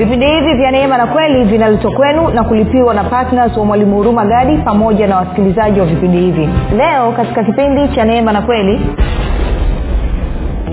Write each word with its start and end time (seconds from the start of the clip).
vipindi 0.00 0.26
hivi 0.26 0.54
vya 0.54 0.70
neema 0.70 0.98
na 0.98 1.06
kweli 1.06 1.44
vinaletwa 1.44 1.90
kwenu 1.92 2.28
na 2.30 2.44
kulipiwa 2.44 2.94
na 2.94 3.04
ptns 3.04 3.56
wa 3.56 3.64
mwalimu 3.64 3.96
huruma 3.96 4.24
gadi 4.24 4.56
pamoja 4.56 5.06
na 5.06 5.16
wasikilizaji 5.16 5.80
wa 5.80 5.86
vipindi 5.86 6.18
hivi. 6.18 6.48
Leo 6.76 7.12
katika 7.12 7.44
kipindi 7.44 7.88
cha 7.88 8.04
neema 8.04 8.32
na 8.32 8.42
kweli 8.42 8.80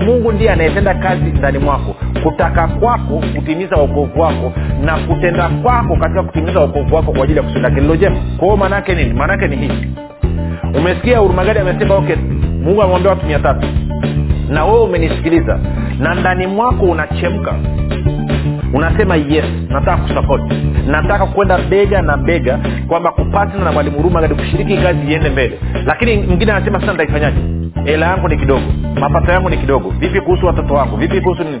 mungu 0.06 0.32
ndiye 0.32 0.50
anayetenda 0.50 0.94
kazi 0.94 1.24
ndani 1.24 1.58
mwako. 1.58 1.94
Kutaka 2.22 2.68
kwako 2.68 3.22
kutimiza 3.36 3.76
wokovu 3.76 4.20
wako 4.20 4.52
na 4.84 4.96
kutenda 4.98 5.48
kwako 5.62 5.96
katika 5.96 6.22
kutimiza 6.22 6.60
wokovu 6.60 6.94
wako 6.94 7.12
kwa 7.12 7.24
ajili 7.24 7.38
ya 7.38 7.44
kusenda 7.44 7.70
kililo 7.70 7.96
jema 7.96 8.16
kwao 8.38 8.56
maanaake 8.56 8.94
nini? 8.94 9.12
Maanaake 9.12 9.48
ni 9.48 9.56
hii. 9.56 9.88
Umesikia 10.78 11.22
urumagadi 11.22 11.58
amesema 11.58 11.94
okay 11.94 12.16
mungu 12.64 12.82
amwambia 12.82 13.10
watu 13.10 13.26
mia 13.26 13.38
tatu. 13.38 13.66
Na 14.48 14.64
wewe 14.64 14.80
umenisikiliza. 14.80 15.58
Na 15.98 16.14
ndani 16.14 16.46
mwako 16.46 16.84
unachemka 16.84 17.54
unasema 18.72 19.16
yes 19.16 19.44
nataka 19.68 19.96
kusapoti 19.96 20.54
nataka 20.86 21.26
kwenda 21.26 21.58
bega 21.58 22.02
na 22.02 22.16
bega 22.16 22.58
kwamba 22.88 23.12
kupatna 23.12 23.64
na 23.64 23.72
mwalimu 23.72 23.96
huruma 23.96 24.20
kati 24.20 24.34
kushiriki 24.34 24.76
kazi 24.76 24.98
iende 25.12 25.30
mbele. 25.30 25.58
Lakini 25.86 26.16
mwingine 26.16 26.52
anasema 26.52 26.80
sasa 26.80 26.92
nitaifanyaje? 26.92 27.38
Hela 27.84 28.06
yangu 28.06 28.28
ni 28.28 28.36
kidogo 28.36 28.62
mapato 29.00 29.32
yangu 29.32 29.50
ni 29.50 29.56
kidogo. 29.56 29.90
Vipi 29.98 30.20
kuhusu 30.20 30.46
watoto 30.46 30.74
wangu 30.74 30.96
vipi 30.96 31.20
kuhusu 31.20 31.44
nini 31.44 31.60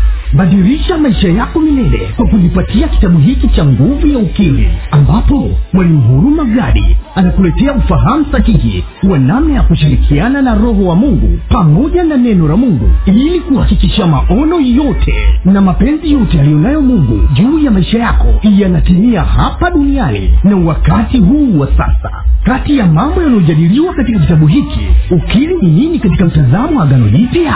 badilisha 0.33 0.97
maisha 0.97 1.27
yako 1.29 1.59
milele 1.59 2.09
kwa 2.15 2.27
kujipatia 2.27 2.87
kitabu 2.87 3.19
hiki 3.19 3.47
cha 3.47 3.65
nguvu 3.65 4.07
ya 4.07 4.17
ukimwi 4.17 4.67
ambapo 4.91 5.49
mwalimu 5.73 6.01
huruma 6.01 6.43
gadi 6.45 6.97
anakuletea 7.15 7.73
ufahamu 7.73 8.25
sahihi 8.31 8.83
wa 9.09 9.19
namna 9.19 9.53
ya 9.53 9.61
kushirikiana 9.63 10.41
na 10.41 10.55
roho 10.55 10.85
wa 10.85 10.95
mungu 10.95 11.39
pamoja 11.49 12.03
na 12.03 12.17
neno 12.17 12.47
la 12.47 12.57
mungu 12.57 12.89
ili 13.05 13.39
kuhakikisha 13.39 14.07
maono 14.07 14.59
yote 14.59 15.13
na 15.45 15.61
mapenzi 15.61 16.11
yote 16.11 16.37
yaliyonayo 16.37 16.81
mungu 16.81 17.19
juu 17.33 17.59
ya 17.59 17.71
maisha 17.71 17.99
yako 17.99 18.27
yanatimia 18.43 19.21
hapa 19.23 19.71
duniani 19.71 20.33
na 20.43 20.55
wakati 20.55 21.17
huu 21.19 21.59
wa 21.59 21.67
sasa. 21.67 22.11
Kati 22.43 22.77
ya 22.77 22.85
mambo 22.85 23.21
yanayojadiliwa 23.21 23.93
katika 23.93 24.19
kitabu 24.19 24.47
hiki 24.47 24.79
ukili 25.11 25.55
ni 25.61 25.69
nini 25.71 25.99
katika 25.99 26.25
mtazamo 26.25 26.79
wa 26.79 26.83
agano 26.83 27.09
jipya 27.09 27.55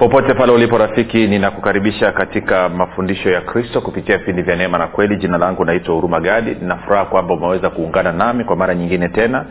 popote 0.00 0.34
pale 0.34 0.52
ulipo 0.52 0.78
rafiki 0.78 1.26
ninakukaribisha 1.26 2.12
katika 2.12 2.68
mafundisho 2.68 3.30
ya 3.30 3.40
kristo 3.40 3.80
kupitia 3.80 4.18
vipindi 4.18 4.42
vya 4.42 4.56
neema 4.56 4.78
na 4.78 4.86
kweli. 4.86 5.16
Jina 5.16 5.38
langu 5.38 5.64
naitwa 5.64 5.94
huruma 5.94 6.20
gadi. 6.20 6.50
Ninafuraha 6.60 7.04
kwamba 7.04 7.34
umeweza 7.34 7.70
kuungana 7.70 8.12
nami 8.12 8.44
kwa 8.44 8.56
mara 8.56 8.74
nyingine 8.74 9.08
tena 9.08 9.44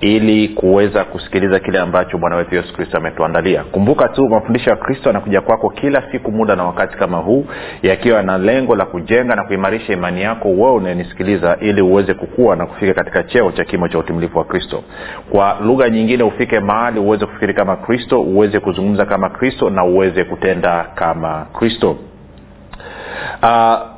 ili 0.00 0.48
kuweza 0.48 1.04
kusikiliza 1.04 1.58
kile 1.60 1.78
ambacho 1.78 2.18
bwana 2.18 2.36
wetu 2.36 2.54
yesu 2.54 2.74
kristo 2.74 2.96
ametuandalia. 2.96 3.64
Kumbuka 3.64 4.08
tu 4.08 4.28
mafundisho 4.28 4.70
ya 4.70 4.76
kristo 4.76 5.08
yanakuja 5.08 5.40
kwako 5.40 5.70
kila 5.70 6.02
siku 6.12 6.32
muda 6.32 6.56
na 6.56 6.64
wakati 6.64 6.96
kama 6.96 7.18
huu 7.18 7.46
yakiwa 7.82 8.22
na 8.22 8.38
lengo 8.38 8.76
la 8.76 8.84
kujenga 8.86 9.36
na 9.36 9.44
kuimarisha 9.44 9.92
imani 9.92 10.22
yako 10.22 10.48
wewe 10.48 10.72
unayenisikiliza 10.72 11.56
ili 11.60 11.82
uweze 11.82 12.14
kukua 12.14 12.56
na 12.56 12.66
kufika 12.66 12.94
katika 12.94 13.22
cheo 13.22 13.52
cha 13.52 13.64
kimo 13.64 13.88
cha 13.88 13.98
utimilifu 13.98 14.38
wa 14.38 14.44
kristo. 14.44 14.82
Kwa 15.30 15.58
lugha 15.64 15.90
nyingine 15.90 16.22
ufike 16.22 16.60
mahali 16.60 17.00
uweze 17.00 17.26
kufikiri 17.26 17.54
kama 17.54 17.76
kristo 17.76 18.20
uweze 18.22 18.60
kuzungumza 18.60 19.06
kama 19.06 19.30
kristo 19.30 19.70
na 19.70 19.84
uweze 19.84 20.24
kutenda 20.24 20.86
kama 20.94 21.46
kristo. 21.58 21.96
Uh, 23.42 23.97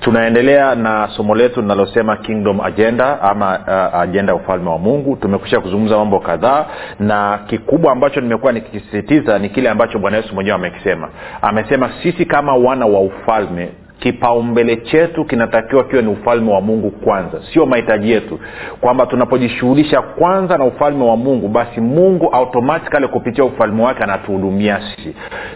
tunaendelea 0.00 0.74
na 0.74 1.08
somo 1.16 1.34
letu 1.34 1.60
linalosema 1.62 2.16
kingdom 2.16 2.60
agenda 2.60 3.22
ama 3.22 3.58
uh, 3.92 4.00
ajenda 4.00 4.32
ya 4.32 4.38
ufalme 4.38 4.70
wa 4.70 4.78
mungu. 4.78 5.16
Tumekusha 5.16 5.60
kuzungumza 5.60 5.96
mambo 5.96 6.20
kadhaa 6.20 6.66
na 7.00 7.38
kikubwa 7.46 7.92
ambacho 7.92 8.20
nimekuwa 8.20 8.52
nikikisisitiza 8.52 9.38
ni 9.38 9.48
kile 9.48 9.70
ambacho 9.70 9.98
bwana 9.98 10.16
yesu 10.16 10.34
mwenyewe 10.34 10.56
amekisema. 10.56 11.08
Amesema 11.42 11.90
sisi 12.02 12.24
kama 12.24 12.54
wana 12.56 12.86
wa 12.86 13.00
ufalme 13.00 13.68
kipaumbele 13.98 14.76
chetu 14.76 15.24
kinatakiwa 15.24 15.84
kiwe 15.84 16.02
ni 16.02 16.08
ufalme 16.08 16.52
wa 16.52 16.60
mungu 16.60 16.90
kwanza. 16.90 17.40
Sio 17.52 17.66
mahitaji 17.66 18.10
yetu. 18.10 18.38
Kwamba 18.80 19.06
tunapojishughulisha 19.06 20.02
kwanza 20.02 20.58
na 20.58 20.64
ufalme 20.64 21.04
wa 21.04 21.16
mungu 21.16 21.48
basi 21.48 21.80
mungu 21.80 22.28
automatikali 22.28 23.08
kupitia 23.08 23.44
ufalme 23.44 23.82
wake 23.82 24.02
anatuhudumia 24.02 24.80
sisi. 24.96 25.14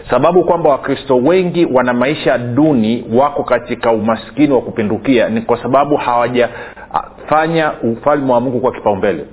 Sababu 0.09 0.43
kwamba 0.43 0.69
wakristo 0.69 1.15
wengi 1.17 1.65
wana 1.73 1.93
maisha 1.93 2.37
duni 2.37 3.05
wako 3.13 3.43
katika 3.43 3.91
umaskini 3.91 4.53
wa 4.53 4.61
kupindukia 4.61 5.29
ni 5.29 5.41
kwa 5.41 5.57
sababu 5.63 5.95
hawajafanya 5.95 7.71
ufalme 7.83 8.33
wa 8.33 8.41
mungu 8.41 8.59
kwa 8.59 8.71
kipaumbele 8.71 9.25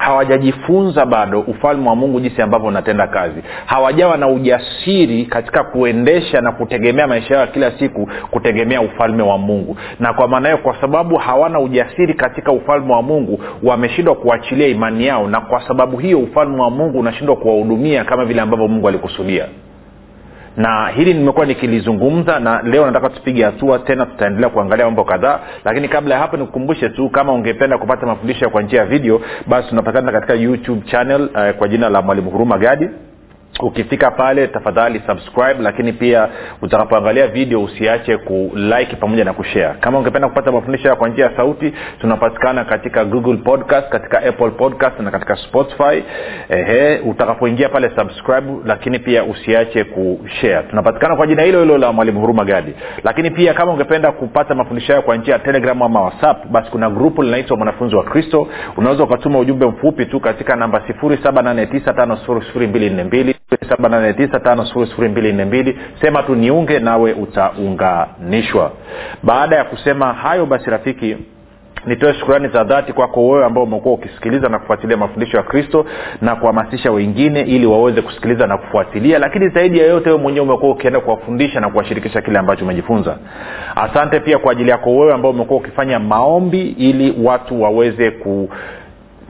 hawajajifunza 0.00 1.06
bado 1.06 1.40
ufalme 1.40 1.88
wa 1.88 1.96
mungu 1.96 2.20
jinsi 2.20 2.42
ambavyo 2.42 2.68
unatenda 2.68 3.06
kazi. 3.06 3.42
Hawajawa 3.66 4.16
na 4.16 4.28
ujasiri 4.28 5.24
katika 5.26 5.64
kuendesha 5.64 6.40
na 6.40 6.52
kutegemea 6.52 7.06
maisha 7.06 7.34
yao 7.34 7.46
ya 7.46 7.52
kila 7.52 7.78
siku 7.78 8.08
kutegemea 8.30 8.80
ufalme 8.80 9.22
wa 9.22 9.38
mungu. 9.38 9.76
Na 10.00 10.12
kwa 10.12 10.28
maana 10.28 10.48
hiyo 10.48 10.58
kwa 10.58 10.80
sababu 10.80 11.16
hawana 11.16 11.60
ujasiri 11.60 12.14
katika 12.14 12.52
ufalme 12.52 12.92
wa 12.92 13.02
mungu 13.02 13.40
wameshindwa 13.62 14.14
kuachilia 14.14 14.68
imani 14.68 15.06
yao. 15.06 15.28
Na 15.28 15.40
kwa 15.40 15.68
sababu 15.68 15.96
hiyo 15.96 16.18
ufalme 16.18 16.62
wa 16.62 16.70
mungu 16.70 16.98
unashindwa 16.98 17.36
kuwahudumia 17.36 18.04
kama 18.04 18.24
vile 18.24 18.40
ambavyo 18.40 18.68
mungu 18.68 18.88
alikusudia 18.88 19.44
na 20.56 20.88
hili 20.88 21.14
nimekuwa 21.14 21.46
nikilizungumza 21.46 22.40
na 22.40 22.62
leo 22.62 22.86
nataka 22.86 23.08
tupige 23.10 23.44
hatua 23.44 23.78
tena 23.78 24.06
tutaendelea 24.06 24.50
kuangalia 24.50 24.84
mambo 24.84 25.04
kadhaa. 25.04 25.40
Lakini 25.64 25.88
kabla 25.88 26.14
ya 26.14 26.20
hapo 26.20 26.36
nikukumbushe 26.36 26.88
tu 26.88 27.08
kama 27.08 27.32
ungependa 27.32 27.78
kupata 27.78 28.06
mafundisho 28.06 28.50
kwa 28.50 28.62
njia 28.62 28.80
ya 28.80 28.86
video 28.86 29.20
basi 29.46 29.68
tunapatikana 29.68 30.12
katika 30.12 30.34
youtube 30.34 30.80
channel 30.90 31.22
uh, 31.22 31.56
kwa 31.58 31.68
jina 31.68 31.88
la 31.88 32.02
mwalimu 32.02 32.30
huruma 32.30 32.58
gadi 32.58 32.88
ukifika 33.62 34.10
pale 34.10 34.46
tafadhali 34.46 35.02
subscribe 35.06 35.54
lakini 35.62 35.92
pia 35.92 36.28
utakapoangalia 36.62 37.26
video 37.26 37.62
usiache 37.62 38.16
kulike 38.16 38.96
pamoja 38.96 39.24
na 39.24 39.32
kushare. 39.32 39.74
Kama 39.80 39.98
ungependa 39.98 40.28
kupata 40.28 40.52
mafundisho 40.52 40.96
kwa 40.96 41.08
njia 41.08 41.24
ya 41.24 41.36
sauti 41.36 41.72
tunapatikana 42.00 42.64
katika 42.64 43.04
google 43.04 43.36
podcast 43.36 43.88
katika 43.88 44.22
apple 44.22 44.50
podcast 44.50 45.00
na 45.00 45.10
katika 45.10 45.36
spotify. 45.36 46.02
Ehe 46.48 46.98
utakapoingia 46.98 47.68
pale 47.68 47.90
subscribe 47.96 48.52
lakini 48.64 48.98
pia 48.98 49.24
usiache 49.24 49.84
kushare 49.84 50.62
tunapatikana 50.70 51.16
kwa 51.16 51.26
jina 51.26 51.42
hilo 51.42 51.60
hilo 51.62 51.78
la 51.78 51.92
mwalimu 51.92 52.20
huruma 52.20 52.44
gadi. 52.44 52.74
Lakini 53.04 53.30
pia 53.30 53.54
kama 53.54 53.72
ungependa 53.72 54.12
kupata 54.12 54.54
mafundisho 54.54 54.92
hayo 54.92 55.02
kwa 55.02 55.16
njia 55.16 55.32
ya 55.34 55.38
telegram 55.40 55.82
ama 55.82 56.02
whatsapp 56.02 56.46
basi 56.46 56.70
kuna 56.70 56.90
grupu 56.90 57.22
linaitwa 57.22 57.56
mwanafunzi 57.56 57.96
wa 57.96 58.04
kristo. 58.04 58.48
Unaweza 58.76 59.04
ukatuma 59.04 59.38
ujumbe 59.38 59.66
mfupi 59.66 60.06
tu 60.06 60.20
katika 60.20 60.56
namba 60.56 60.82
7895242 63.52 64.14
7895242 64.42 65.74
sema 66.00 66.22
tu 66.22 66.34
niunge 66.34 66.78
nawe 66.78 67.12
utaunganishwa. 67.12 68.72
Baada 69.22 69.56
ya 69.56 69.64
kusema 69.64 70.12
hayo 70.12 70.46
basi 70.46 70.70
rafiki 70.70 71.16
nitoe 71.86 72.14
shukurani 72.14 72.48
za 72.48 72.64
dhati 72.64 72.92
kwako 72.92 73.28
wewe 73.28 73.44
ambao 73.44 73.64
umekuwa 73.64 73.94
ukisikiliza 73.94 74.48
na 74.48 74.58
kufuatilia 74.58 74.96
mafundisho 74.96 75.36
ya 75.36 75.42
kristo 75.42 75.86
na 76.22 76.36
kuhamasisha 76.36 76.90
wengine 76.92 77.40
ili 77.40 77.66
waweze 77.66 78.02
kusikiliza 78.02 78.46
na 78.46 78.58
kufuatilia. 78.58 79.18
Lakini 79.18 79.48
zaidi 79.48 79.78
ya 79.78 79.86
yote 79.86 80.12
mwenyewe 80.12 80.46
umekuwa 80.46 80.72
ukienda 80.72 81.00
kuwafundisha 81.00 81.60
na 81.60 81.70
kuwashirikisha 81.70 82.20
kile 82.22 82.38
ambacho 82.38 82.64
umejifunza. 82.64 83.18
Asante 83.76 84.20
pia 84.20 84.38
kwa 84.38 84.52
ajili 84.52 84.70
yako 84.70 84.96
wewe 84.96 85.12
ambao 85.14 85.30
umekuwa 85.30 85.60
ukifanya 85.60 85.98
maombi 85.98 86.62
ili 86.62 87.14
watu 87.24 87.62
waweze 87.62 88.10
ku 88.10 88.48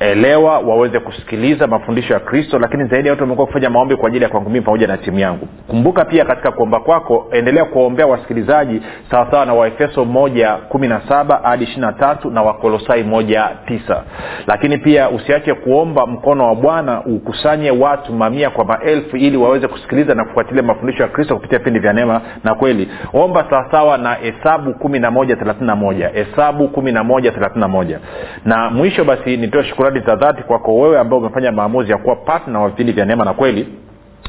elewa 0.00 0.58
waweze 0.58 0.98
kusikiliza 1.00 1.66
mafundisho 1.66 2.14
ya 2.14 2.20
kristo 2.20 2.58
lakini 2.58 2.84
zaidi 2.84 3.08
ya 3.08 3.12
watu 3.12 3.22
wamekuwa 3.22 3.46
kufanya 3.46 3.70
maombi 3.70 3.96
kwa 3.96 4.08
ajili 4.08 4.24
ya 4.24 4.30
kwangu 4.30 4.50
mii 4.50 4.60
pamoja 4.60 4.86
na 4.86 4.96
timu 4.98 5.18
yangu. 5.18 5.48
Kumbuka 5.68 6.04
pia 6.04 6.24
katika 6.24 6.52
kuomba 6.52 6.80
kwako 6.80 7.26
endelea 7.32 7.64
kuwaombea 7.64 8.06
wasikilizaji 8.06 8.82
sawasawa 9.10 9.46
na 9.46 9.54
waefeso 9.54 10.04
moja 10.04 10.52
kumi 10.54 10.88
na 10.88 11.00
saba 11.08 11.40
hadi 11.42 11.64
ishiri 11.64 11.80
na 11.80 11.92
tatu 11.92 12.30
na 12.30 12.42
wakolosai 12.42 13.02
moja 13.02 13.48
tisa. 13.66 14.02
Lakini 14.46 14.78
pia 14.78 15.10
usiache 15.10 15.54
kuomba 15.54 16.06
mkono 16.06 16.46
wa 16.48 16.54
bwana 16.54 17.04
ukusanye 17.04 17.70
watu 17.70 18.12
mamia 18.12 18.50
kwa 18.50 18.64
maelfu 18.64 19.16
ili 19.16 19.36
waweze 19.36 19.68
kusikiliza 19.68 20.14
na 20.14 20.24
kufuatilia 20.24 20.62
mafundisho 20.62 21.02
ya 21.02 21.08
kristo 21.08 21.34
kupitia 21.36 21.58
vipindi 21.58 21.78
vya 21.80 21.92
neema 21.92 22.20
na 22.44 22.54
kweli. 22.54 22.88
Omba 23.12 23.46
sawasawa 23.50 23.98
na 23.98 24.14
hesabu 24.14 24.74
kumi 24.74 24.98
na 24.98 25.10
moja 25.10 25.36
thelathini 25.36 25.66
na 25.66 25.76
moja. 25.76 26.08
Hesabu 26.08 26.68
kumi 26.68 26.92
na 26.92 27.04
moja 27.04 27.32
thelathini 27.32 27.60
na 27.60 27.68
moja. 27.68 27.98
Na 28.44 28.70
mwisho 28.70 29.04
basi 29.04 29.36
nitoe 29.36 29.64
shukurani 29.64 29.89
za 30.00 30.16
dhati 30.16 30.42
kwako 30.42 30.74
wewe 30.74 30.98
ambao 30.98 31.18
umefanya 31.18 31.52
maamuzi 31.52 31.92
ya 31.92 31.98
kuwa 31.98 32.16
patna 32.16 32.60
wa 32.60 32.68
vipindi 32.68 32.92
vya 32.92 33.04
neema 33.04 33.24
na 33.24 33.34
kweli 33.34 33.68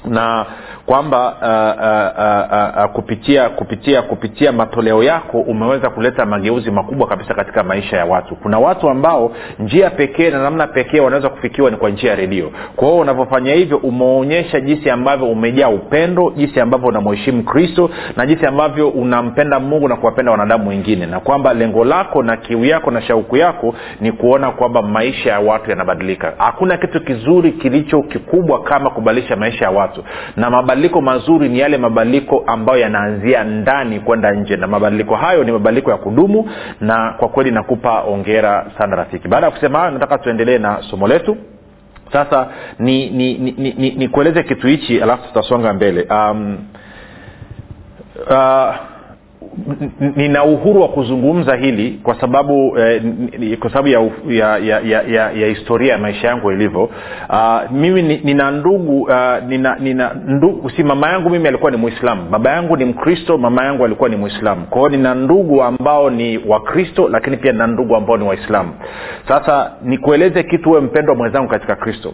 na 0.06 0.46
kwamba 0.86 1.28
uh, 1.28 1.82
uh, 1.84 2.84
uh, 2.84 2.86
uh, 2.86 2.92
kupitia 2.96 3.50
kupitia 3.50 4.02
kupitia 4.02 4.52
matoleo 4.52 5.04
yako 5.04 5.40
umeweza 5.42 5.90
kuleta 5.90 6.26
mageuzi 6.26 6.72
makubwa 6.72 7.08
kabisa 7.08 7.34
katika 7.34 7.64
maisha 7.64 7.98
ya 7.98 8.06
watu. 8.06 8.36
Kuna 8.36 8.60
watu 8.60 8.90
ambao 8.90 9.32
njia 9.60 9.90
pekee 9.90 10.30
na 10.30 10.44
namna 10.44 10.68
pekee 10.68 11.00
wanaweza 11.00 11.30
kufikiwa 11.30 11.72
ni 11.72 11.78
kwa 11.78 11.90
njia 11.90 12.10
ya 12.10 12.16
redio. 12.16 12.52
Kwa 12.76 12.88
hiyo 12.88 13.00
unavyofanya 13.00 13.54
hivyo 13.54 13.78
umeonyesha 13.78 14.60
jinsi 14.60 14.90
ambavyo 14.90 15.28
umejaa 15.28 15.70
upendo 15.70 16.32
jinsi 16.36 16.60
ambavyo 16.60 16.88
unamheshimu 16.90 17.44
kristo 17.44 17.90
na 18.18 18.26
jinsi 18.26 18.46
ambavyo 18.46 18.90
unampenda 18.90 19.60
mungu 19.60 19.88
na 19.88 19.96
kuwapenda 19.96 20.32
wanadamu 20.32 20.70
wengine. 20.70 21.06
Na 21.06 21.20
kwamba 21.20 21.54
lengo 21.54 21.86
lako 21.86 22.24
na 22.24 22.38
kiu 22.38 22.66
yako 22.66 22.92
na 22.92 23.02
shauku 23.02 23.38
yako 23.38 23.76
ni 24.02 24.12
kuona 24.12 24.52
kwamba 24.52 24.82
maisha 24.82 25.30
ya 25.32 25.40
watu 25.40 25.70
yanabadilika. 25.70 26.34
Hakuna 26.38 26.78
kitu 26.78 27.02
kizuri 27.02 27.52
kilicho 27.52 28.02
kikubwa 28.02 28.64
kama 28.64 28.90
kubadilisha 28.90 29.36
maisha 29.36 29.66
ya 29.66 29.72
watu 29.72 29.91
na 30.36 30.50
mabadiliko 30.50 31.02
mazuri 31.02 31.50
ni 31.50 31.60
yale 31.60 31.78
mabadiliko 31.78 32.44
ambayo 32.48 32.80
yanaanzia 32.80 33.44
ndani 33.44 34.00
kwenda 34.00 34.32
nje. 34.32 34.56
Na 34.58 34.68
mabadiliko 34.68 35.16
hayo 35.16 35.44
ni 35.44 35.52
mabadiliko 35.52 35.92
ya 35.92 35.98
kudumu 35.98 36.50
na 36.82 37.14
kwa 37.18 37.28
kweli 37.30 37.52
nakupa 37.52 38.02
ongera 38.02 38.66
sana 38.78 38.96
rafiki. 38.96 39.28
Baada 39.28 39.46
ya 39.46 39.52
kusema 39.52 39.80
hayo 39.80 39.92
nataka 39.92 40.18
tuendelee 40.18 40.58
na 40.58 40.82
somo 40.90 41.08
letu. 41.08 41.38
Sasa 42.14 42.48
ni 42.80 43.10
ni 43.10 43.34
ni, 43.38 43.52
ni, 43.52 43.74
ni, 43.78 43.92
ni 43.92 44.44
kitu 44.44 44.68
hichi 44.68 45.02
alafu 45.02 45.28
tutasonga 45.28 45.74
mbele. 45.74 46.08
Um, 46.10 46.58
uh, 48.30 48.76
nina 50.16 50.44
uhuru 50.44 50.82
wa 50.82 50.88
kuzungumza 50.88 51.56
hili 51.56 52.00
kwa 52.04 52.22
sababu 52.22 52.78
eh, 52.80 53.04
kwa 53.60 53.70
sababu 53.70 53.88
ya, 53.88 54.58
ya, 54.58 54.58
ya, 54.58 55.02
ya, 55.02 55.32
ya, 55.32 55.48
historia 55.48 55.92
ya 55.94 55.98
maisha 55.98 56.28
yangu 56.28 56.52
ilivyo. 56.52 56.84
Uh, 57.30 57.72
mimi 57.72 58.02
nina 58.24 58.52
ndugu 58.52 59.02
uh, 59.02 59.14
nina, 59.48 59.76
nina 59.80 60.14
ndugu 60.28 60.70
si 60.70 60.84
mama 60.84 61.10
yangu 61.10 61.30
mimi 61.30 61.48
alikuwa 61.48 61.72
ni 61.72 61.78
mwislamu 61.78 62.30
baba 62.30 62.52
yangu 62.52 62.78
ni 62.78 62.86
mkristo 62.86 63.38
mama 63.38 63.66
yangu 63.66 63.86
alikuwa 63.86 64.10
ni 64.10 64.16
mwislamu 64.16 64.66
kwao 64.66 64.90
nina 64.90 65.16
ndugu 65.16 65.64
ambao 65.64 66.10
ni 66.10 66.38
wakristo 66.48 67.10
lakini 67.10 67.38
pia 67.38 67.52
nina 67.52 67.68
ndugu 67.68 67.96
ambao 67.96 68.18
ni 68.18 68.24
waislamu. 68.24 68.74
Sasa 69.28 69.72
nikueleze 69.84 70.44
kitu 70.44 70.72
we 70.72 70.82
mpendwa 70.82 71.16
mwenzangu 71.16 71.48
katika 71.50 71.76
kristo. 71.76 72.14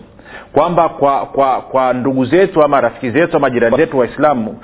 Kwamba 0.53 0.89
kwa 0.89 1.25
kwa 1.25 1.61
kwa 1.61 1.93
ndugu 1.93 2.25
zetu 2.25 2.63
ama 2.63 2.81
rafiki 2.81 3.11
zetu 3.11 3.37
ama 3.37 3.49
jirani 3.49 3.77
zetu 3.77 3.97
waislamu 3.97 4.57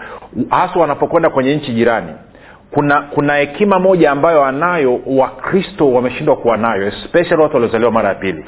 hasa 0.50 0.80
wanapokwenda 0.80 1.30
kwenye 1.30 1.56
nchi 1.56 1.72
jirani 1.74 2.10
kuna 2.74 3.02
kuna 3.02 3.36
hekima 3.36 3.80
moja 3.80 4.12
ambayo 4.12 4.44
anayo 4.46 5.00
wakristo 5.06 5.92
wameshindwa 5.92 6.36
kuwa 6.36 6.58
nayo 6.58 6.88
especially 6.88 7.42
watu 7.42 7.54
waliozaliwa 7.56 7.92
mara 7.92 8.10
ya 8.10 8.16
pili. 8.16 8.46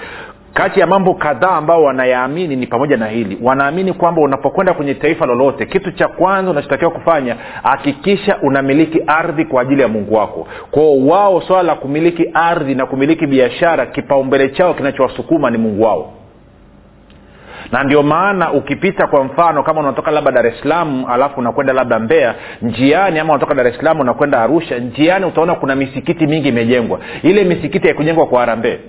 Kati 0.53 0.79
ya 0.79 0.87
mambo 0.87 1.13
kadhaa 1.13 1.51
ambao 1.51 1.83
wanayaamini 1.83 2.55
ni 2.55 2.67
pamoja 2.67 2.97
na 2.97 3.07
hili. 3.07 3.37
Wanaamini 3.41 3.93
kwamba 3.93 4.21
unapokwenda 4.21 4.73
kwenye 4.73 4.93
taifa 4.93 5.25
lolote 5.25 5.65
kitu 5.65 5.91
cha 5.91 6.07
kwanza 6.07 6.51
unachotakiwa 6.51 6.91
kufanya 6.91 7.35
hakikisha 7.63 8.37
unamiliki 8.41 9.01
ardhi 9.07 9.45
kwa 9.45 9.61
ajili 9.61 9.81
ya 9.81 9.87
mungu 9.87 10.15
wako. 10.15 10.47
Kwao 10.71 10.97
wao 11.07 11.41
swala 11.41 11.63
la 11.63 11.75
kumiliki 11.75 12.29
ardhi 12.33 12.75
na 12.75 12.85
kumiliki 12.85 13.27
biashara 13.27 13.85
kipaumbele 13.85 14.49
chao 14.49 14.73
kinachowasukuma 14.73 15.49
ni 15.49 15.57
mungu 15.57 15.83
wao 15.83 16.13
na 17.71 17.83
ndio 17.83 18.03
maana 18.03 18.51
ukipita 18.51 19.07
kwa 19.07 19.23
mfano 19.23 19.63
kama 19.63 19.79
unatoka 19.79 20.11
labda 20.11 20.31
dar 20.31 20.47
es 20.47 20.65
alafu 21.09 21.39
unakwenda 21.39 21.73
labda 21.73 21.99
mbea 21.99 22.35
njiani 22.61 23.19
ama 23.19 23.33
unatoka 23.33 23.53
dar 23.55 23.67
es 23.67 23.77
unakwenda 23.99 24.41
arusha 24.41 24.77
njiani 24.79 25.25
utaona 25.25 25.55
kuna 25.55 25.75
misikiti 25.75 26.27
mingi 26.27 26.47
imejengwa. 26.49 26.99
Ile 27.23 27.43
misikiti 27.43 27.87
haikujengwa 27.87 28.27
kwa 28.27 28.39
harambee 28.39 28.79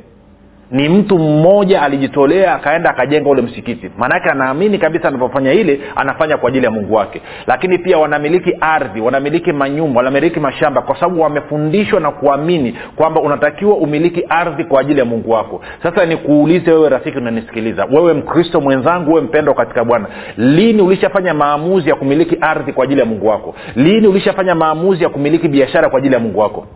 ni 0.70 0.88
mtu 0.88 1.18
mmoja 1.18 1.82
alijitolea 1.82 2.54
akaenda 2.54 2.90
akajenga 2.90 3.30
ule 3.30 3.42
msikiti. 3.42 3.90
Maanake 3.99 4.28
anaamini 4.30 4.78
kabisa 4.78 5.08
anavyofanya 5.08 5.52
ile 5.52 5.80
anafanya 5.96 6.37
kwa 6.37 6.49
ajili 6.49 6.64
ya 6.64 6.70
mungu 6.70 6.94
wake. 6.94 7.23
Lakini 7.46 7.78
pia 7.78 7.99
wanamiliki 7.99 8.52
ardhi 8.61 9.00
wanamiliki 9.00 9.52
manyumba 9.52 9.99
wanamiliki 9.99 10.40
mashamba 10.40 10.82
kwa 10.82 10.94
sababu 11.00 11.20
wamefundishwa 11.23 12.00
na 12.00 12.11
kuamini 12.11 12.78
kwamba 12.96 13.20
unatakiwa 13.20 13.76
umiliki 13.76 14.25
ardhi 14.28 14.64
kwa 14.64 14.80
ajili 14.80 14.99
ya 14.99 15.04
mungu 15.04 15.30
wako. 15.30 15.61
Sasa 15.82 16.06
nikuulize 16.06 16.73
wewe 16.73 16.88
rafiki 16.88 17.18
unanisikiliza. 17.18 17.85
Wewe 17.92 18.14
mkristo 18.14 18.61
mwenzangu 18.61 19.11
wewe 19.12 19.26
mpendwa 19.26 19.54
katika 19.54 19.85
bwana 19.85 20.06
lini 20.37 20.82
ulishafanya 20.82 21.35
maamuzi 21.35 21.88
ya 21.88 21.94
kumiliki 21.96 22.37
ardhi 22.40 22.73
kwa 22.73 22.85
ajili 22.85 23.00
ya 23.00 23.06
mungu 23.06 23.26
wako? 23.26 23.54
Lini 23.76 24.06
ulishafanya 24.06 24.54
maamuzi 24.54 25.02
ya 25.02 25.08
kumiliki 25.08 25.49
biashara 25.49 25.88
kwa 25.90 25.99
ajili 25.99 26.14
ya 26.14 26.20
mungu 26.20 26.38
wako 26.40 26.66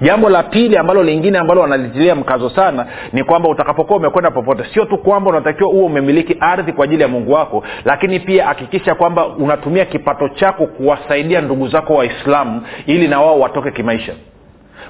jambo 0.00 0.28
la 0.28 0.42
pili 0.42 0.76
ambalo 0.76 1.02
lingine 1.02 1.38
ambalo 1.38 1.60
wanalitilia 1.60 2.14
mkazo 2.14 2.50
sana 2.50 2.86
ni 3.12 3.24
kwamba 3.24 3.48
utakapokuwa 3.48 3.98
umekwenda 3.98 4.30
popote 4.30 4.64
sio 4.74 4.84
tu 4.84 4.98
kwamba 4.98 5.30
unatakiwa 5.30 5.70
huo 5.70 5.86
umemiliki 5.86 6.36
ardhi 6.40 6.72
kwa 6.72 6.84
ajili 6.84 7.02
ya 7.02 7.08
mungu 7.08 7.32
wako 7.32 7.62
lakini 7.84 8.20
pia 8.20 8.46
hakikisha 8.46 8.94
kwamba 8.94 9.26
unatumia 9.26 9.84
kipato 9.84 10.28
chako 10.28 10.66
kuwasaidia 10.66 11.40
ndugu 11.40 11.68
zako 11.68 11.94
waislamu 11.94 12.62
ili 12.86 13.08
na 13.08 13.20
wao 13.20 13.40
watoke 13.40 13.70
kimaisha. 13.70 14.12